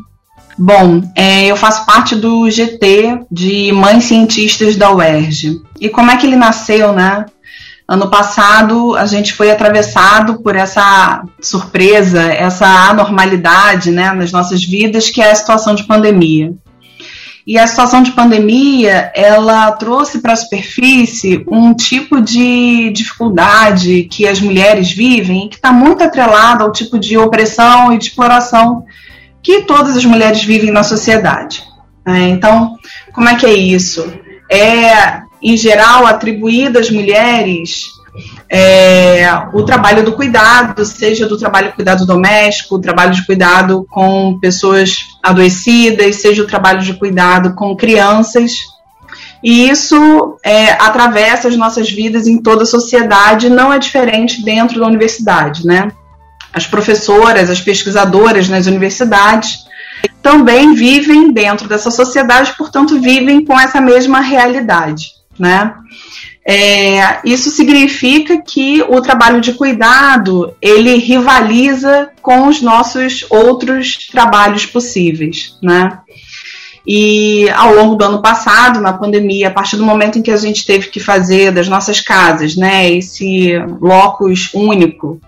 Bom, 0.58 1.02
é, 1.14 1.46
eu 1.46 1.54
faço 1.54 1.86
parte 1.86 2.16
do 2.16 2.50
GT 2.50 3.26
de 3.30 3.70
Mães 3.70 4.02
Cientistas 4.02 4.74
da 4.74 4.92
UERJ. 4.92 5.62
E 5.80 5.88
como 5.88 6.10
é 6.10 6.16
que 6.16 6.26
ele 6.26 6.36
nasceu, 6.36 6.92
né? 6.92 7.26
Ano 7.86 8.08
passado, 8.08 8.96
a 8.96 9.04
gente 9.04 9.34
foi 9.34 9.50
atravessado 9.50 10.40
por 10.40 10.56
essa 10.56 11.22
surpresa, 11.40 12.22
essa 12.22 12.66
anormalidade 12.66 13.90
né, 13.90 14.10
nas 14.12 14.32
nossas 14.32 14.64
vidas, 14.64 15.10
que 15.10 15.20
é 15.20 15.30
a 15.30 15.34
situação 15.34 15.74
de 15.74 15.84
pandemia. 15.84 16.54
E 17.46 17.58
a 17.58 17.66
situação 17.66 18.02
de 18.02 18.12
pandemia, 18.12 19.12
ela 19.14 19.70
trouxe 19.72 20.20
para 20.20 20.32
a 20.32 20.36
superfície 20.36 21.44
um 21.46 21.74
tipo 21.74 22.22
de 22.22 22.90
dificuldade 22.90 24.04
que 24.04 24.26
as 24.26 24.40
mulheres 24.40 24.90
vivem, 24.90 25.46
que 25.50 25.56
está 25.56 25.70
muito 25.70 26.02
atrelada 26.02 26.64
ao 26.64 26.72
tipo 26.72 26.98
de 26.98 27.18
opressão 27.18 27.92
e 27.92 27.98
de 27.98 28.06
exploração 28.06 28.86
que 29.42 29.60
todas 29.60 29.94
as 29.94 30.06
mulheres 30.06 30.42
vivem 30.42 30.70
na 30.70 30.82
sociedade. 30.82 31.62
Né? 32.06 32.30
Então, 32.30 32.78
como 33.12 33.28
é 33.28 33.34
que 33.34 33.44
é 33.44 33.52
isso? 33.52 34.10
É 34.50 35.23
em 35.44 35.56
geral, 35.56 36.06
atribuído 36.06 36.78
às 36.78 36.90
mulheres 36.90 37.94
é, 38.48 39.26
o 39.52 39.62
trabalho 39.64 40.04
do 40.04 40.12
cuidado, 40.12 40.84
seja 40.84 41.26
do 41.26 41.36
trabalho 41.36 41.68
de 41.68 41.74
cuidado 41.74 42.06
doméstico, 42.06 42.76
o 42.76 42.80
trabalho 42.80 43.12
de 43.12 43.26
cuidado 43.26 43.86
com 43.90 44.38
pessoas 44.40 44.96
adoecidas, 45.22 46.16
seja 46.16 46.42
o 46.42 46.46
trabalho 46.46 46.80
de 46.80 46.94
cuidado 46.94 47.54
com 47.54 47.76
crianças. 47.76 48.52
E 49.42 49.68
isso 49.68 50.38
é, 50.42 50.72
atravessa 50.72 51.48
as 51.48 51.56
nossas 51.56 51.90
vidas 51.90 52.26
em 52.26 52.40
toda 52.40 52.62
a 52.62 52.66
sociedade, 52.66 53.50
não 53.50 53.72
é 53.72 53.78
diferente 53.78 54.42
dentro 54.44 54.78
da 54.80 54.86
universidade, 54.86 55.66
né? 55.66 55.90
As 56.52 56.66
professoras, 56.66 57.50
as 57.50 57.60
pesquisadoras 57.60 58.48
nas 58.48 58.66
universidades 58.66 59.64
também 60.22 60.74
vivem 60.74 61.32
dentro 61.32 61.68
dessa 61.68 61.90
sociedade, 61.90 62.54
portanto, 62.56 63.00
vivem 63.00 63.44
com 63.44 63.58
essa 63.58 63.80
mesma 63.80 64.20
realidade 64.20 65.14
né? 65.38 65.74
É, 66.46 67.20
isso 67.24 67.50
significa 67.50 68.42
que 68.42 68.82
o 68.82 69.00
trabalho 69.00 69.40
de 69.40 69.54
cuidado 69.54 70.54
ele 70.60 70.96
rivaliza 70.96 72.10
com 72.20 72.48
os 72.48 72.60
nossos 72.60 73.24
outros 73.30 74.06
trabalhos 74.10 74.66
possíveis, 74.66 75.56
né? 75.62 75.98
E 76.86 77.48
ao 77.50 77.74
longo 77.74 77.94
do 77.94 78.04
ano 78.04 78.20
passado, 78.20 78.78
na 78.78 78.92
pandemia, 78.92 79.48
a 79.48 79.50
partir 79.50 79.76
do 79.76 79.84
momento 79.84 80.18
em 80.18 80.22
que 80.22 80.30
a 80.30 80.36
gente 80.36 80.66
teve 80.66 80.88
que 80.88 81.00
fazer 81.00 81.50
das 81.50 81.66
nossas 81.66 81.98
casas, 81.98 82.56
né, 82.56 82.90
esse 82.90 83.54
locus 83.80 84.50
único, 84.52 85.18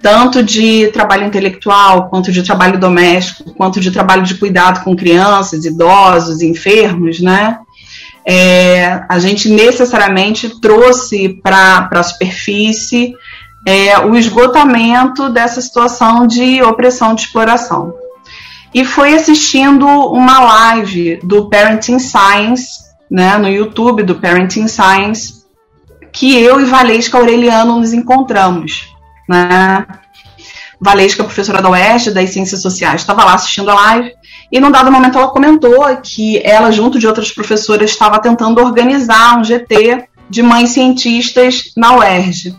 tanto 0.00 0.44
de 0.44 0.88
trabalho 0.88 1.26
intelectual, 1.26 2.08
quanto 2.08 2.30
de 2.30 2.42
trabalho 2.42 2.78
doméstico, 2.78 3.52
quanto 3.54 3.80
de 3.80 3.90
trabalho 3.90 4.22
de 4.22 4.36
cuidado 4.36 4.84
com 4.84 4.94
crianças, 4.94 5.64
idosos, 5.64 6.40
enfermos, 6.40 7.20
né? 7.20 7.58
É, 8.24 9.04
a 9.08 9.18
gente 9.18 9.48
necessariamente 9.48 10.60
trouxe 10.60 11.40
para 11.42 11.88
a 11.90 12.02
superfície 12.02 13.14
é, 13.66 13.98
o 13.98 14.16
esgotamento 14.16 15.28
dessa 15.28 15.60
situação 15.60 16.26
de 16.26 16.62
opressão 16.62 17.14
de 17.14 17.22
exploração. 17.22 17.94
E 18.74 18.84
foi 18.84 19.14
assistindo 19.14 19.86
uma 19.86 20.40
live 20.40 21.20
do 21.22 21.48
Parenting 21.50 21.98
Science, 21.98 22.80
né, 23.10 23.36
no 23.36 23.48
YouTube 23.48 24.02
do 24.02 24.14
Parenting 24.14 24.66
Science, 24.66 25.42
que 26.12 26.40
eu 26.40 26.60
e 26.60 26.64
Valesca 26.64 27.18
Aureliano 27.18 27.78
nos 27.78 27.92
encontramos. 27.92 28.88
Né? 29.28 29.86
Valesca, 30.80 31.22
professora 31.22 31.60
da 31.60 31.68
Oeste 31.70 32.10
das 32.10 32.30
Ciências 32.30 32.62
Sociais, 32.62 33.02
estava 33.02 33.24
lá 33.24 33.34
assistindo 33.34 33.70
a 33.70 33.74
live 33.74 34.12
e 34.52 34.60
num 34.60 34.70
dado 34.70 34.92
momento 34.92 35.16
ela 35.16 35.30
comentou 35.30 35.84
que 35.96 36.38
ela, 36.44 36.70
junto 36.70 36.98
de 36.98 37.06
outras 37.06 37.32
professoras, 37.32 37.90
estava 37.90 38.18
tentando 38.18 38.60
organizar 38.60 39.38
um 39.38 39.42
GT 39.42 40.04
de 40.28 40.42
mães 40.42 40.70
cientistas 40.70 41.72
na 41.74 41.96
UERJ. 41.96 42.54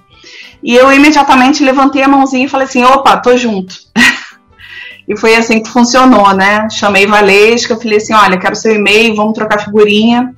E 0.64 0.74
eu 0.74 0.92
imediatamente 0.92 1.64
levantei 1.64 2.02
a 2.02 2.08
mãozinha 2.08 2.46
e 2.46 2.50
falei 2.50 2.66
assim: 2.66 2.84
opa, 2.84 3.18
tô 3.18 3.38
junto. 3.38 3.76
e 5.08 5.16
foi 5.16 5.36
assim 5.36 5.62
que 5.62 5.70
funcionou, 5.70 6.34
né? 6.34 6.68
Chamei 6.72 7.06
Valesca, 7.06 7.78
falei 7.78 8.00
assim: 8.00 8.14
olha, 8.14 8.40
quero 8.40 8.56
seu 8.56 8.74
e-mail, 8.74 9.16
vamos 9.16 9.34
trocar 9.34 9.64
figurinha. 9.64 10.34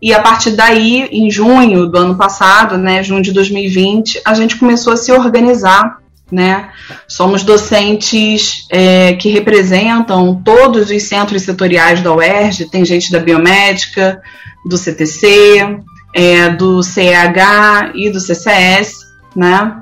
E 0.00 0.12
a 0.12 0.20
partir 0.20 0.52
daí, 0.52 1.08
em 1.10 1.28
junho 1.30 1.86
do 1.86 1.98
ano 1.98 2.16
passado, 2.16 2.76
né, 2.76 3.04
junho 3.04 3.22
de 3.22 3.32
2020, 3.32 4.20
a 4.24 4.34
gente 4.34 4.56
começou 4.56 4.92
a 4.92 4.96
se 4.96 5.12
organizar 5.12 6.01
né? 6.32 6.70
Somos 7.06 7.42
docentes 7.42 8.66
é, 8.70 9.12
que 9.12 9.28
representam 9.28 10.40
todos 10.42 10.90
os 10.90 11.02
centros 11.02 11.42
setoriais 11.42 12.00
da 12.00 12.12
UERJ, 12.12 12.70
tem 12.70 12.84
gente 12.86 13.12
da 13.12 13.20
biomédica, 13.20 14.20
do 14.64 14.78
CTC, 14.78 15.78
é, 16.14 16.48
do 16.48 16.82
CEH 16.82 17.92
e 17.94 18.08
do 18.08 18.18
CCS, 18.18 18.94
né? 19.36 19.76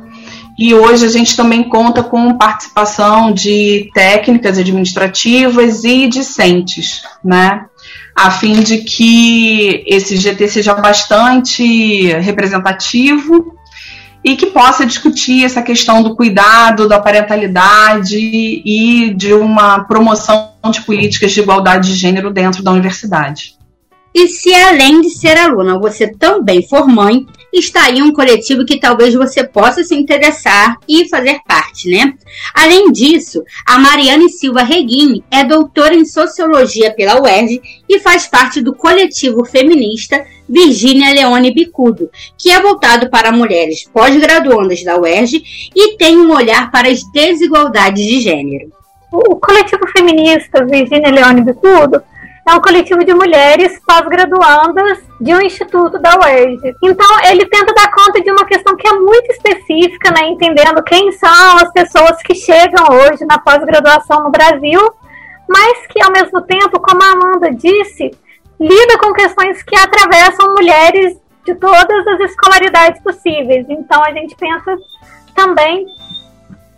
E 0.59 0.75
hoje 0.75 1.07
a 1.07 1.09
gente 1.09 1.37
também 1.37 1.63
conta 1.63 2.03
com 2.03 2.37
participação 2.37 3.33
de 3.33 3.91
técnicas 3.95 4.59
administrativas 4.59 5.85
e 5.85 6.09
discentes, 6.09 7.03
né? 7.25 7.65
A 8.15 8.31
fim 8.31 8.61
de 8.61 8.79
que 8.79 9.85
esse 9.87 10.17
GT 10.17 10.49
seja 10.49 10.75
bastante 10.75 12.13
representativo 12.15 13.60
e 14.23 14.37
que 14.37 14.47
possa 14.47 14.85
discutir 14.85 15.45
essa 15.45 15.63
questão 15.63 16.03
do 16.03 16.15
cuidado, 16.15 16.89
da 16.89 17.01
parentalidade 17.01 18.19
e 18.19 19.15
de 19.15 19.33
uma 19.33 19.85
promoção 19.85 20.53
de 20.71 20.83
políticas 20.83 21.33
de 21.33 21.41
igualdade 21.41 21.89
de 21.89 21.95
gênero 21.95 22.31
dentro 22.31 22.63
da 22.63 22.71
universidade. 22.71 23.55
E 24.15 24.29
se 24.29 24.53
além 24.55 25.01
de 25.01 25.11
ser 25.11 25.39
aluna 25.39 25.79
você 25.79 26.09
também 26.09 26.67
for 26.69 26.87
mãe, 26.87 27.27
está 27.53 27.85
aí 27.85 28.03
um 28.03 28.13
coletivo 28.13 28.65
que 28.65 28.79
talvez 28.79 29.15
você 29.15 29.45
possa 29.45 29.83
se 29.83 29.95
interessar 29.95 30.77
e 30.89 31.09
fazer 31.09 31.41
parte, 31.47 31.89
né? 31.89 32.15
Além 32.55 32.93
disso, 32.93 33.43
a 33.67 33.79
Mariane 33.79 34.29
Silva 34.29 34.63
Reguini 34.63 35.25
é 35.31 35.45
doutora 35.45 35.95
em 35.95 36.05
Sociologia 36.05 36.93
pela 36.95 37.21
UERJ 37.21 37.61
e 37.89 37.99
faz 37.99 38.27
parte 38.27 38.61
do 38.61 38.75
coletivo 38.75 39.45
feminista 39.45 40.25
Virgínia 40.49 41.13
Leone 41.13 41.53
Bicudo, 41.53 42.11
que 42.37 42.51
é 42.51 42.61
voltado 42.61 43.09
para 43.09 43.31
mulheres 43.31 43.85
pós-graduandas 43.93 44.83
da 44.83 44.99
UERJ 44.99 45.43
e 45.75 45.97
tem 45.97 46.19
um 46.19 46.35
olhar 46.35 46.71
para 46.71 46.89
as 46.89 47.03
desigualdades 47.13 48.05
de 48.05 48.21
gênero. 48.21 48.73
O 49.13 49.37
coletivo 49.37 49.87
feminista 49.89 50.65
Virgínia 50.65 51.11
Leone 51.11 51.43
Bicudo 51.43 52.03
é 52.51 52.55
um 52.55 52.61
coletivo 52.61 53.05
de 53.05 53.15
mulheres 53.15 53.81
pós-graduandas 53.87 54.99
de 55.21 55.33
um 55.33 55.41
instituto 55.41 55.99
da 56.01 56.19
UERJ. 56.19 56.75
Então, 56.83 57.07
ele 57.31 57.47
tenta 57.47 57.73
dar 57.73 57.91
conta 57.93 58.21
de 58.21 58.31
uma 58.31 58.45
questão 58.45 58.77
que 58.77 58.89
é 58.89 58.93
muito 58.93 59.31
específica, 59.31 60.11
né, 60.11 60.27
entendendo 60.29 60.83
quem 60.83 61.13
são 61.13 61.59
as 61.59 61.73
pessoas 61.73 62.21
que 62.23 62.35
chegam 62.35 62.85
hoje 62.91 63.25
na 63.25 63.39
pós-graduação 63.39 64.25
no 64.25 64.31
Brasil, 64.31 64.81
mas 65.49 65.87
que, 65.87 66.03
ao 66.03 66.11
mesmo 66.11 66.43
tempo, 66.43 66.81
como 66.81 67.03
a 67.03 67.13
Amanda 67.13 67.53
disse, 67.53 68.11
lida 68.59 68.99
com 68.99 69.13
questões 69.13 69.63
que 69.63 69.77
atravessam 69.77 70.53
mulheres 70.53 71.17
de 71.45 71.55
todas 71.55 72.07
as 72.07 72.21
escolaridades 72.31 73.01
possíveis. 73.03 73.65
Então, 73.69 74.03
a 74.03 74.13
gente 74.13 74.35
pensa 74.37 74.77
também 75.37 75.87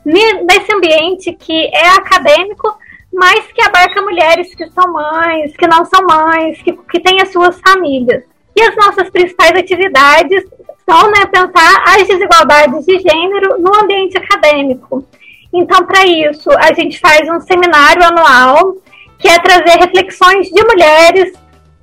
nesse 0.05 0.73
ambiente 0.73 1.33
que 1.33 1.67
é 1.75 1.89
acadêmico, 1.91 2.77
mas 3.13 3.47
que 3.53 3.63
abarca 3.63 4.01
mulheres 4.01 4.55
que 4.55 4.69
são 4.71 4.93
mães, 4.93 5.55
que 5.57 5.67
não 5.67 5.85
são 5.85 6.05
mães, 6.07 6.61
que, 6.63 6.73
que 6.73 7.01
têm 7.01 7.21
as 7.21 7.31
suas 7.31 7.61
famílias. 7.61 8.25
E 8.57 8.63
as 8.63 8.75
nossas 8.77 9.11
principais 9.11 9.53
atividades 9.53 10.45
são 10.89 11.11
né, 11.11 11.27
pensar 11.27 11.85
as 11.87 12.07
desigualdades 12.07 12.85
de 12.87 12.99
gênero 12.99 13.61
no 13.61 13.75
ambiente 13.75 14.17
acadêmico. 14.17 15.07
Então, 15.53 15.85
para 15.85 16.07
isso, 16.07 16.51
a 16.53 16.73
gente 16.73 16.99
faz 16.99 17.29
um 17.29 17.41
seminário 17.41 18.03
anual 18.03 18.77
que 19.19 19.29
é 19.29 19.39
trazer 19.39 19.79
reflexões 19.79 20.49
de 20.49 20.65
mulheres, 20.65 21.33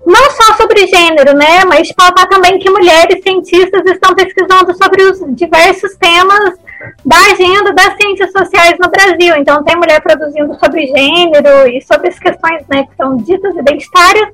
não 0.05 0.31
só 0.31 0.55
sobre 0.55 0.87
gênero, 0.87 1.33
né, 1.37 1.63
mas 1.65 1.91
pautar 1.93 2.27
também 2.27 2.59
que 2.59 2.69
mulheres 2.69 3.21
cientistas 3.21 3.83
estão 3.85 4.13
pesquisando 4.13 4.75
sobre 4.75 5.03
os 5.03 5.19
diversos 5.35 5.95
temas 5.95 6.57
da 7.05 7.17
agenda 7.31 7.73
das 7.73 7.95
ciências 7.95 8.31
sociais 8.31 8.75
no 8.79 8.89
Brasil. 8.89 9.35
Então, 9.37 9.63
tem 9.63 9.75
mulher 9.75 10.01
produzindo 10.01 10.57
sobre 10.59 10.87
gênero 10.87 11.67
e 11.67 11.81
sobre 11.81 12.09
as 12.09 12.19
questões 12.19 12.65
né, 12.67 12.85
que 12.85 12.95
são 12.95 13.17
ditas 13.17 13.55
identitárias, 13.55 14.29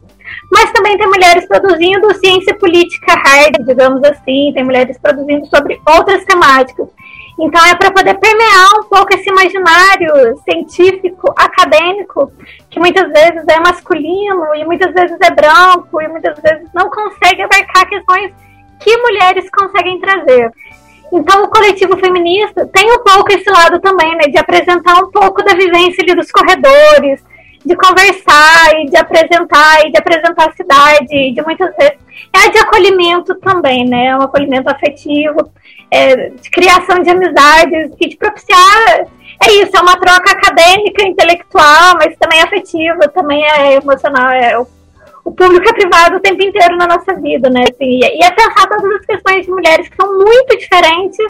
mas 0.52 0.72
também 0.72 0.98
tem 0.98 1.08
mulheres 1.08 1.48
produzindo 1.48 2.14
ciência 2.16 2.54
política 2.56 3.14
hard, 3.14 3.66
digamos 3.66 4.04
assim, 4.04 4.52
tem 4.54 4.64
mulheres 4.64 4.98
produzindo 4.98 5.46
sobre 5.48 5.80
outras 5.88 6.24
temáticas. 6.26 6.88
Então, 7.38 7.66
é 7.66 7.76
para 7.76 7.92
poder 7.92 8.18
permear 8.18 8.80
um 8.80 8.84
pouco 8.84 9.14
esse 9.14 9.30
imaginário 9.30 10.38
científico, 10.44 11.34
acadêmico, 11.36 12.32
que 12.70 12.80
muitas 12.80 13.12
vezes 13.12 13.46
é 13.48 13.60
masculino 13.60 14.56
e 14.56 14.64
muitas 14.64 14.94
vezes 14.94 15.18
é 15.22 15.32
branco 15.32 16.02
e 16.02 16.08
muitas 16.08 16.40
vezes 16.40 16.68
não 16.74 16.90
consegue 16.90 17.42
abarcar 17.42 17.90
questões 17.90 18.32
que 18.80 18.98
mulheres 18.98 19.50
conseguem 19.50 20.00
trazer. 20.00 20.52
Então, 21.12 21.44
o 21.44 21.50
coletivo 21.50 21.98
feminista 21.98 22.68
tem 22.74 22.92
um 22.92 23.04
pouco 23.04 23.32
esse 23.32 23.50
lado 23.50 23.80
também, 23.80 24.16
né, 24.16 24.24
de 24.28 24.38
apresentar 24.38 25.02
um 25.04 25.12
pouco 25.12 25.44
da 25.44 25.54
vivência 25.54 26.04
ali 26.04 26.16
dos 26.16 26.32
corredores, 26.32 27.24
de 27.66 27.76
conversar 27.76 28.74
e 28.80 28.90
de 28.90 28.98
apresentar 28.98 29.86
e 29.86 29.92
de 29.92 29.98
apresentar 29.98 30.50
a 30.50 30.54
cidade, 30.54 31.32
de 31.32 31.42
muitas 31.44 31.76
vezes. 31.76 31.98
É 32.34 32.50
de 32.50 32.58
acolhimento 32.60 33.36
também, 33.36 33.86
né, 33.86 34.16
um 34.18 34.22
acolhimento 34.22 34.70
afetivo, 34.70 35.52
é, 35.90 36.30
de 36.30 36.50
criação 36.50 37.00
de 37.00 37.10
amizades 37.10 37.92
e 38.00 38.10
de 38.10 38.18
propiciar 38.18 39.08
é 39.44 39.52
isso, 39.62 39.76
é 39.76 39.82
uma 39.82 39.98
troca 40.00 40.32
acadêmica, 40.32 41.06
intelectual, 41.06 41.96
mas 41.96 42.16
também 42.18 42.42
afetiva, 42.42 43.08
também 43.10 43.44
é 43.44 43.76
emocional, 43.76 44.32
é 44.32 44.58
o 44.58 44.66
o 45.26 45.32
público 45.32 45.68
é 45.68 45.74
privado 45.74 46.18
o 46.18 46.20
tempo 46.20 46.44
inteiro 46.44 46.78
na 46.78 46.86
nossa 46.86 47.16
vida, 47.16 47.50
né? 47.50 47.64
Assim, 47.64 48.00
e 48.00 48.24
é 48.24 48.32
pensar 48.32 48.68
todas 48.68 49.00
as 49.00 49.06
questões 49.08 49.44
de 49.44 49.52
mulheres 49.52 49.90
que 49.90 49.96
são 49.96 50.18
muito 50.20 50.56
diferentes 50.56 51.26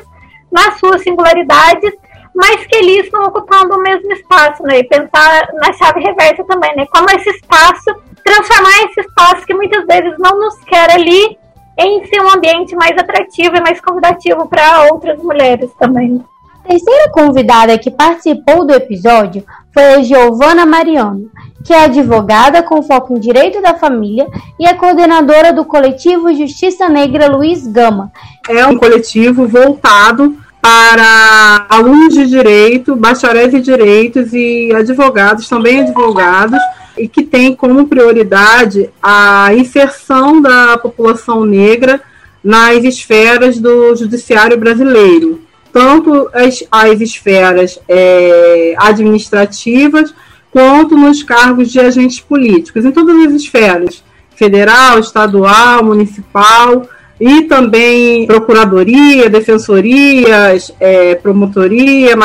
nas 0.52 0.78
suas 0.80 1.02
singularidades, 1.02 1.94
mas 2.36 2.66
que 2.66 2.76
ali 2.76 3.00
estão 3.00 3.24
ocupando 3.24 3.74
o 3.74 3.82
mesmo 3.82 4.12
espaço, 4.12 4.64
né? 4.64 4.80
E 4.80 4.84
pensar 4.84 5.48
na 5.54 5.72
chave 5.72 6.02
reversa 6.02 6.44
também, 6.44 6.76
né? 6.76 6.86
Como 6.88 7.10
esse 7.10 7.30
espaço, 7.30 7.96
transformar 8.22 8.84
esse 8.84 9.00
espaço 9.00 9.46
que 9.46 9.54
muitas 9.54 9.86
vezes 9.86 10.14
não 10.20 10.38
nos 10.42 10.60
quer 10.66 10.92
ali 10.92 11.38
em 11.78 12.06
ser 12.06 12.22
um 12.22 12.34
ambiente 12.36 12.76
mais 12.76 12.98
atrativo 12.98 13.56
e 13.56 13.62
mais 13.62 13.80
convidativo 13.80 14.46
para 14.48 14.92
outras 14.92 15.18
mulheres 15.24 15.72
também. 15.80 16.22
A 16.66 16.68
terceira 16.68 17.12
convidada 17.12 17.78
que 17.78 17.92
participou 17.92 18.66
do 18.66 18.74
episódio 18.74 19.46
foi 19.76 19.96
a 19.96 20.02
Giovana 20.02 20.66
Mariano, 20.66 21.30
que 21.66 21.74
é 21.74 21.84
advogada 21.84 22.64
com 22.64 22.82
foco 22.82 23.14
em 23.14 23.20
direito 23.20 23.62
da 23.62 23.74
família 23.74 24.26
e 24.58 24.66
é 24.66 24.74
coordenadora 24.74 25.52
do 25.52 25.66
coletivo 25.66 26.34
Justiça 26.34 26.88
Negra 26.88 27.28
Luiz 27.28 27.68
Gama. 27.68 28.10
É 28.48 28.66
um 28.66 28.78
coletivo 28.78 29.46
voltado 29.46 30.38
para 30.62 31.66
alunos 31.68 32.14
de 32.14 32.26
direito, 32.26 32.96
bacharéis 32.96 33.52
de 33.52 33.60
direitos 33.60 34.34
e 34.34 34.72
advogados, 34.74 35.50
também 35.50 35.82
advogados, 35.82 36.60
e 36.98 37.10
que 37.10 37.24
tem 37.24 37.54
como 37.54 37.86
prioridade 37.86 38.90
a 39.04 39.54
inserção 39.54 40.42
da 40.42 40.78
população 40.78 41.44
negra 41.44 42.02
nas 42.42 42.82
esferas 42.86 43.60
do 43.60 43.94
judiciário 43.94 44.58
brasileiro 44.58 45.45
tanto 45.76 46.30
as, 46.34 46.64
as 46.72 47.02
esferas 47.02 47.78
é, 47.86 48.76
administrativas 48.78 50.16
quanto 50.50 50.96
nos 50.96 51.22
cargos 51.22 51.70
de 51.70 51.82
agentes 51.82 52.22
políticos, 52.22 52.86
em 52.86 52.92
todas 52.94 53.14
as 53.26 53.34
esferas, 53.34 54.02
federal, 54.38 55.00
estadual, 55.00 55.84
municipal, 55.84 56.88
e 57.20 57.42
também 57.42 58.26
procuradoria, 58.26 59.30
defensorias, 59.30 60.74
é, 60.80 61.16
promotoria, 61.16 62.16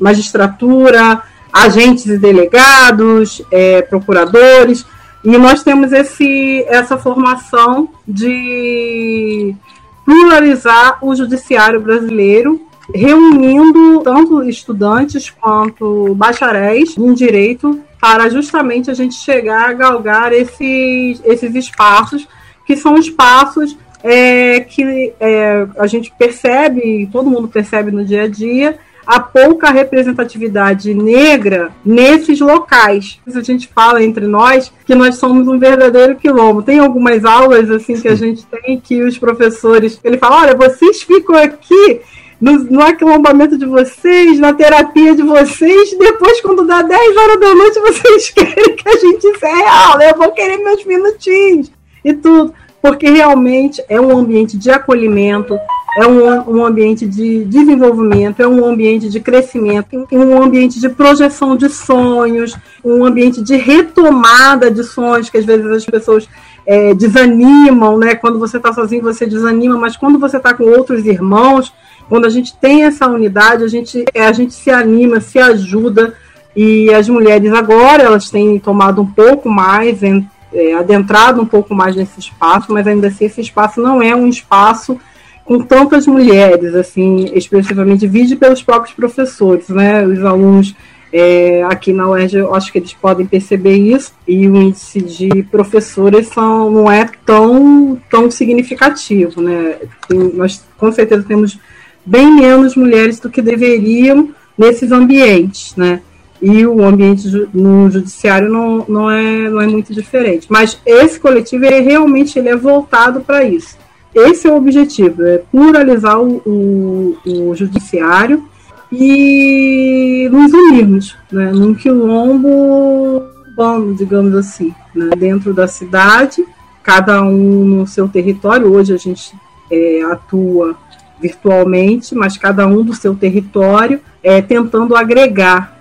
magistratura, 0.00 1.20
agentes 1.52 2.06
e 2.06 2.16
delegados, 2.16 3.42
é, 3.50 3.82
procuradores, 3.82 4.86
e 5.22 5.36
nós 5.36 5.62
temos 5.62 5.92
esse, 5.92 6.64
essa 6.66 6.96
formação 6.96 7.90
de 8.08 9.54
pluralizar 10.02 10.96
o 11.02 11.14
judiciário 11.14 11.78
brasileiro 11.78 12.66
reunindo 12.94 14.00
tanto 14.02 14.42
estudantes 14.44 15.30
quanto 15.30 16.14
bacharéis 16.14 16.96
em 16.96 17.12
direito 17.12 17.80
para 18.00 18.28
justamente 18.28 18.90
a 18.90 18.94
gente 18.94 19.14
chegar 19.14 19.70
a 19.70 19.72
galgar 19.72 20.32
esses, 20.32 21.20
esses 21.24 21.54
espaços, 21.54 22.26
que 22.66 22.76
são 22.76 22.96
espaços 22.96 23.76
é, 24.02 24.60
que 24.60 25.12
é, 25.18 25.66
a 25.78 25.86
gente 25.86 26.12
percebe, 26.16 27.08
todo 27.10 27.30
mundo 27.30 27.48
percebe 27.48 27.90
no 27.90 28.04
dia 28.04 28.24
a 28.24 28.28
dia, 28.28 28.78
a 29.06 29.20
pouca 29.20 29.70
representatividade 29.70 30.92
negra 30.92 31.70
nesses 31.84 32.40
locais. 32.40 33.20
A 33.32 33.40
gente 33.40 33.68
fala 33.68 34.02
entre 34.02 34.26
nós 34.26 34.72
que 34.84 34.96
nós 34.96 35.16
somos 35.16 35.46
um 35.46 35.58
verdadeiro 35.58 36.16
quilombo. 36.16 36.62
Tem 36.62 36.80
algumas 36.80 37.24
aulas 37.24 37.70
assim 37.70 38.00
que 38.00 38.08
a 38.08 38.16
gente 38.16 38.44
tem 38.46 38.80
que 38.80 39.02
os 39.02 39.16
professores, 39.16 40.00
ele 40.02 40.18
fala, 40.18 40.42
olha, 40.42 40.56
vocês 40.56 41.02
ficam 41.02 41.36
aqui 41.36 42.00
no, 42.40 42.52
no 42.64 42.82
aquilombamento 42.82 43.56
de 43.56 43.66
vocês, 43.66 44.38
na 44.38 44.52
terapia 44.52 45.14
de 45.14 45.22
vocês, 45.22 45.96
depois, 45.98 46.40
quando 46.40 46.66
dá 46.66 46.82
10 46.82 47.16
horas 47.16 47.40
da 47.40 47.54
noite, 47.54 47.80
vocês 47.80 48.30
querem 48.34 48.76
que 48.76 48.88
a 48.88 48.96
gente 48.96 49.26
encerre 49.26 49.62
a 49.62 49.88
aula. 49.88 50.04
Eu 50.04 50.16
vou 50.16 50.32
querer 50.32 50.58
meus 50.58 50.84
minutinhos 50.84 51.70
e 52.04 52.12
tudo. 52.12 52.52
Porque 52.80 53.10
realmente 53.10 53.82
é 53.88 54.00
um 54.00 54.16
ambiente 54.16 54.56
de 54.56 54.70
acolhimento, 54.70 55.58
é 55.98 56.06
um, 56.06 56.58
um 56.58 56.64
ambiente 56.64 57.04
de 57.04 57.44
desenvolvimento, 57.44 58.40
é 58.40 58.46
um 58.46 58.64
ambiente 58.64 59.08
de 59.08 59.18
crescimento, 59.18 60.06
um 60.12 60.40
ambiente 60.40 60.78
de 60.78 60.88
projeção 60.88 61.56
de 61.56 61.68
sonhos, 61.68 62.56
um 62.84 63.04
ambiente 63.04 63.42
de 63.42 63.56
retomada 63.56 64.70
de 64.70 64.84
sonhos, 64.84 65.28
que 65.28 65.38
às 65.38 65.44
vezes 65.44 65.66
as 65.66 65.86
pessoas 65.86 66.28
é, 66.66 66.92
desanimam, 66.94 67.96
né? 67.96 68.14
Quando 68.14 68.38
você 68.38 68.56
está 68.56 68.72
sozinho, 68.72 69.02
você 69.02 69.26
desanima, 69.26 69.78
mas 69.78 69.96
quando 69.96 70.18
você 70.18 70.36
está 70.36 70.52
com 70.52 70.64
outros 70.64 71.06
irmãos, 71.06 71.72
quando 72.08 72.26
a 72.26 72.30
gente 72.30 72.56
tem 72.56 72.84
essa 72.84 73.06
unidade, 73.06 73.62
a 73.62 73.68
gente, 73.68 74.04
é, 74.12 74.26
a 74.26 74.32
gente 74.32 74.52
se 74.52 74.70
anima, 74.70 75.20
se 75.20 75.38
ajuda. 75.38 76.14
E 76.54 76.92
as 76.92 77.08
mulheres 77.08 77.52
agora, 77.52 78.02
elas 78.02 78.30
têm 78.30 78.58
tomado 78.58 79.02
um 79.02 79.06
pouco 79.06 79.48
mais, 79.48 80.00
é, 80.02 80.74
adentrado 80.74 81.40
um 81.40 81.46
pouco 81.46 81.74
mais 81.74 81.94
nesse 81.94 82.18
espaço, 82.18 82.72
mas 82.72 82.86
ainda 82.86 83.08
assim 83.08 83.26
esse 83.26 83.40
espaço 83.42 83.80
não 83.80 84.02
é 84.02 84.14
um 84.14 84.26
espaço 84.26 84.98
com 85.44 85.60
tantas 85.60 86.06
mulheres, 86.08 86.74
assim, 86.74 87.30
expressivamente, 87.32 88.08
vide 88.08 88.34
pelos 88.34 88.62
próprios 88.62 88.94
professores, 88.94 89.68
né? 89.68 90.04
Os 90.04 90.24
alunos 90.24 90.74
é, 91.12 91.62
aqui 91.64 91.92
na 91.92 92.08
UERJ, 92.08 92.38
eu 92.38 92.54
acho 92.54 92.72
que 92.72 92.78
eles 92.78 92.92
podem 92.92 93.26
perceber 93.26 93.76
isso, 93.76 94.12
e 94.26 94.48
o 94.48 94.56
índice 94.56 95.00
de 95.00 95.42
professores 95.44 96.28
são, 96.28 96.70
não 96.70 96.90
é 96.90 97.08
tão, 97.24 98.00
tão 98.10 98.30
significativo, 98.30 99.40
né? 99.40 99.76
Tem, 100.08 100.18
nós 100.34 100.64
com 100.76 100.90
certeza 100.90 101.24
temos 101.26 101.58
bem 102.04 102.34
menos 102.34 102.76
mulheres 102.76 103.20
do 103.20 103.30
que 103.30 103.40
deveriam 103.40 104.30
nesses 104.58 104.92
ambientes, 104.92 105.74
né? 105.76 106.00
E 106.40 106.66
o 106.66 106.84
ambiente 106.84 107.28
no 107.52 107.90
judiciário 107.90 108.50
não, 108.50 108.84
não, 108.86 109.10
é, 109.10 109.48
não 109.48 109.60
é 109.60 109.66
muito 109.66 109.94
diferente. 109.94 110.46
Mas 110.50 110.78
esse 110.84 111.18
coletivo, 111.18 111.64
ele 111.64 111.80
realmente 111.80 112.38
ele 112.38 112.50
é 112.50 112.56
voltado 112.56 113.22
para 113.22 113.42
isso. 113.42 113.78
Esse 114.14 114.46
é 114.46 114.52
o 114.52 114.56
objetivo, 114.56 115.24
é 115.24 115.38
pluralizar 115.38 116.20
o, 116.20 116.36
o, 116.46 117.16
o 117.24 117.54
judiciário 117.54 118.46
e 118.92 120.28
nos 120.30 120.52
unirmos, 120.52 121.16
né, 121.30 121.50
num 121.50 121.74
quilombo 121.74 123.22
urbano, 123.46 123.94
digamos 123.94 124.34
assim, 124.34 124.74
né, 124.94 125.10
dentro 125.16 125.52
da 125.52 125.66
cidade, 125.66 126.44
cada 126.82 127.22
um 127.22 127.64
no 127.64 127.86
seu 127.86 128.08
território. 128.08 128.72
Hoje 128.72 128.94
a 128.94 128.96
gente 128.96 129.34
é, 129.70 130.02
atua 130.02 130.76
virtualmente, 131.20 132.14
mas 132.14 132.36
cada 132.36 132.66
um 132.66 132.84
do 132.84 132.94
seu 132.94 133.14
território, 133.14 134.00
é, 134.22 134.40
tentando 134.42 134.94
agregar. 134.94 135.75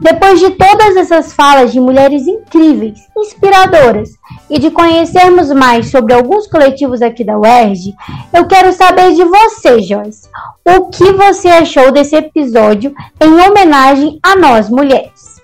Depois 0.00 0.40
de 0.40 0.50
todas 0.50 0.96
essas 0.96 1.32
falas 1.34 1.72
de 1.72 1.78
mulheres 1.78 2.26
incríveis, 2.26 2.98
inspiradoras, 3.16 4.10
e 4.48 4.58
de 4.58 4.70
conhecermos 4.70 5.50
mais 5.52 5.90
sobre 5.90 6.14
alguns 6.14 6.46
coletivos 6.46 7.02
aqui 7.02 7.22
da 7.22 7.38
UERJ, 7.38 7.94
eu 8.32 8.46
quero 8.46 8.72
saber 8.72 9.12
de 9.14 9.24
você, 9.24 9.80
Joyce. 9.82 10.28
O 10.64 10.86
que 10.86 11.12
você 11.12 11.48
achou 11.48 11.92
desse 11.92 12.16
episódio 12.16 12.94
em 13.20 13.30
homenagem 13.30 14.18
a 14.22 14.36
nós 14.36 14.68
mulheres? 14.70 15.39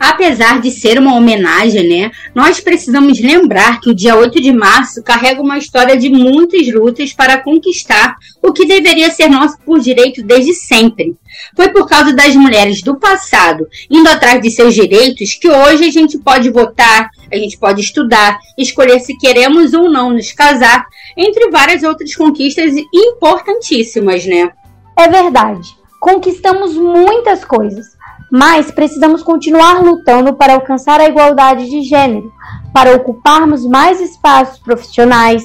Apesar 0.00 0.62
de 0.62 0.70
ser 0.70 0.98
uma 0.98 1.14
homenagem, 1.14 1.86
né, 1.86 2.10
nós 2.34 2.58
precisamos 2.58 3.20
lembrar 3.20 3.82
que 3.82 3.90
o 3.90 3.94
dia 3.94 4.16
8 4.16 4.40
de 4.40 4.50
março 4.50 5.02
carrega 5.02 5.42
uma 5.42 5.58
história 5.58 5.94
de 5.94 6.08
muitas 6.08 6.72
lutas 6.72 7.12
para 7.12 7.36
conquistar 7.42 8.16
o 8.42 8.50
que 8.50 8.64
deveria 8.64 9.10
ser 9.10 9.28
nosso 9.28 9.58
por 9.58 9.78
direito 9.78 10.22
desde 10.22 10.54
sempre. 10.54 11.14
Foi 11.54 11.68
por 11.68 11.86
causa 11.86 12.14
das 12.14 12.34
mulheres 12.34 12.80
do 12.80 12.98
passado 12.98 13.68
indo 13.90 14.08
atrás 14.08 14.40
de 14.40 14.50
seus 14.50 14.74
direitos 14.74 15.34
que 15.34 15.50
hoje 15.50 15.84
a 15.84 15.90
gente 15.90 16.16
pode 16.16 16.48
votar, 16.48 17.10
a 17.30 17.36
gente 17.36 17.58
pode 17.58 17.82
estudar, 17.82 18.38
escolher 18.56 19.00
se 19.00 19.18
queremos 19.18 19.74
ou 19.74 19.90
não 19.90 20.14
nos 20.14 20.32
casar, 20.32 20.86
entre 21.14 21.50
várias 21.50 21.82
outras 21.82 22.16
conquistas 22.16 22.72
importantíssimas, 22.94 24.24
né? 24.24 24.50
É 24.98 25.08
verdade. 25.08 25.68
Conquistamos 26.00 26.74
muitas 26.74 27.44
coisas 27.44 27.99
mas 28.30 28.70
precisamos 28.70 29.22
continuar 29.22 29.82
lutando 29.82 30.34
para 30.34 30.54
alcançar 30.54 31.00
a 31.00 31.08
igualdade 31.08 31.68
de 31.68 31.82
gênero, 31.82 32.32
para 32.72 32.94
ocuparmos 32.94 33.66
mais 33.66 34.00
espaços 34.00 34.58
profissionais, 34.60 35.42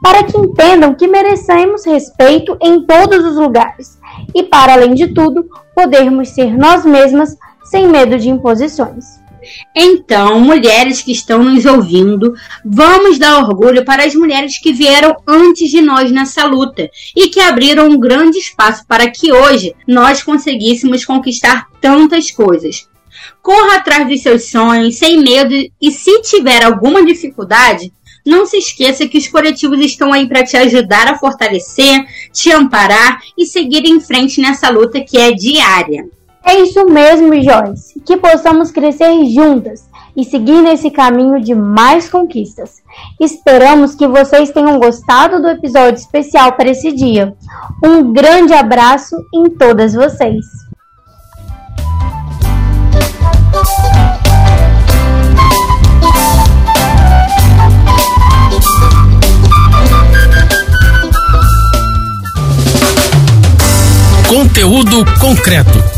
para 0.00 0.22
que 0.22 0.38
entendam 0.38 0.94
que 0.94 1.08
merecemos 1.08 1.84
respeito 1.84 2.56
em 2.60 2.86
todos 2.86 3.24
os 3.24 3.36
lugares 3.36 3.98
e, 4.34 4.42
para 4.44 4.74
além 4.74 4.94
de 4.94 5.08
tudo, 5.08 5.44
podermos 5.74 6.28
ser 6.30 6.56
nós 6.56 6.84
mesmas 6.84 7.36
sem 7.64 7.88
medo 7.88 8.18
de 8.18 8.30
imposições. 8.30 9.18
Então, 9.74 10.40
mulheres 10.40 11.02
que 11.02 11.12
estão 11.12 11.42
nos 11.42 11.64
ouvindo, 11.64 12.34
vamos 12.64 13.18
dar 13.18 13.38
orgulho 13.38 13.84
para 13.84 14.04
as 14.04 14.14
mulheres 14.14 14.58
que 14.58 14.72
vieram 14.72 15.16
antes 15.26 15.70
de 15.70 15.80
nós 15.80 16.10
nessa 16.10 16.44
luta 16.44 16.90
e 17.16 17.28
que 17.28 17.40
abriram 17.40 17.88
um 17.88 17.98
grande 17.98 18.38
espaço 18.38 18.84
para 18.86 19.10
que 19.10 19.32
hoje 19.32 19.74
nós 19.86 20.22
conseguíssemos 20.22 21.04
conquistar 21.04 21.66
tantas 21.80 22.30
coisas. 22.30 22.88
Corra 23.42 23.76
atrás 23.76 24.08
dos 24.08 24.22
seus 24.22 24.50
sonhos 24.50 24.96
sem 24.96 25.22
medo 25.22 25.54
e 25.80 25.90
se 25.90 26.20
tiver 26.22 26.64
alguma 26.64 27.04
dificuldade, 27.04 27.92
não 28.24 28.44
se 28.44 28.58
esqueça 28.58 29.08
que 29.08 29.16
os 29.16 29.26
coletivos 29.26 29.80
estão 29.80 30.12
aí 30.12 30.28
para 30.28 30.44
te 30.44 30.56
ajudar 30.56 31.08
a 31.08 31.18
fortalecer, 31.18 32.04
te 32.32 32.50
amparar 32.52 33.20
e 33.36 33.46
seguir 33.46 33.86
em 33.86 34.00
frente 34.00 34.40
nessa 34.40 34.68
luta 34.68 35.00
que 35.00 35.16
é 35.16 35.32
diária. 35.32 36.06
É 36.44 36.60
isso 36.60 36.84
mesmo, 36.86 37.34
Joyce. 37.42 38.00
Que 38.00 38.16
possamos 38.16 38.70
crescer 38.70 39.24
juntas 39.26 39.88
e 40.16 40.24
seguir 40.24 40.62
nesse 40.62 40.90
caminho 40.90 41.40
de 41.40 41.54
mais 41.54 42.08
conquistas. 42.08 42.82
Esperamos 43.20 43.94
que 43.94 44.06
vocês 44.06 44.50
tenham 44.50 44.78
gostado 44.78 45.40
do 45.40 45.48
episódio 45.48 45.98
especial 45.98 46.52
para 46.52 46.70
esse 46.70 46.90
dia. 46.92 47.34
Um 47.84 48.12
grande 48.12 48.52
abraço 48.52 49.16
em 49.34 49.50
todas 49.50 49.94
vocês. 49.94 50.44
Conteúdo 64.28 65.04
concreto 65.20 65.97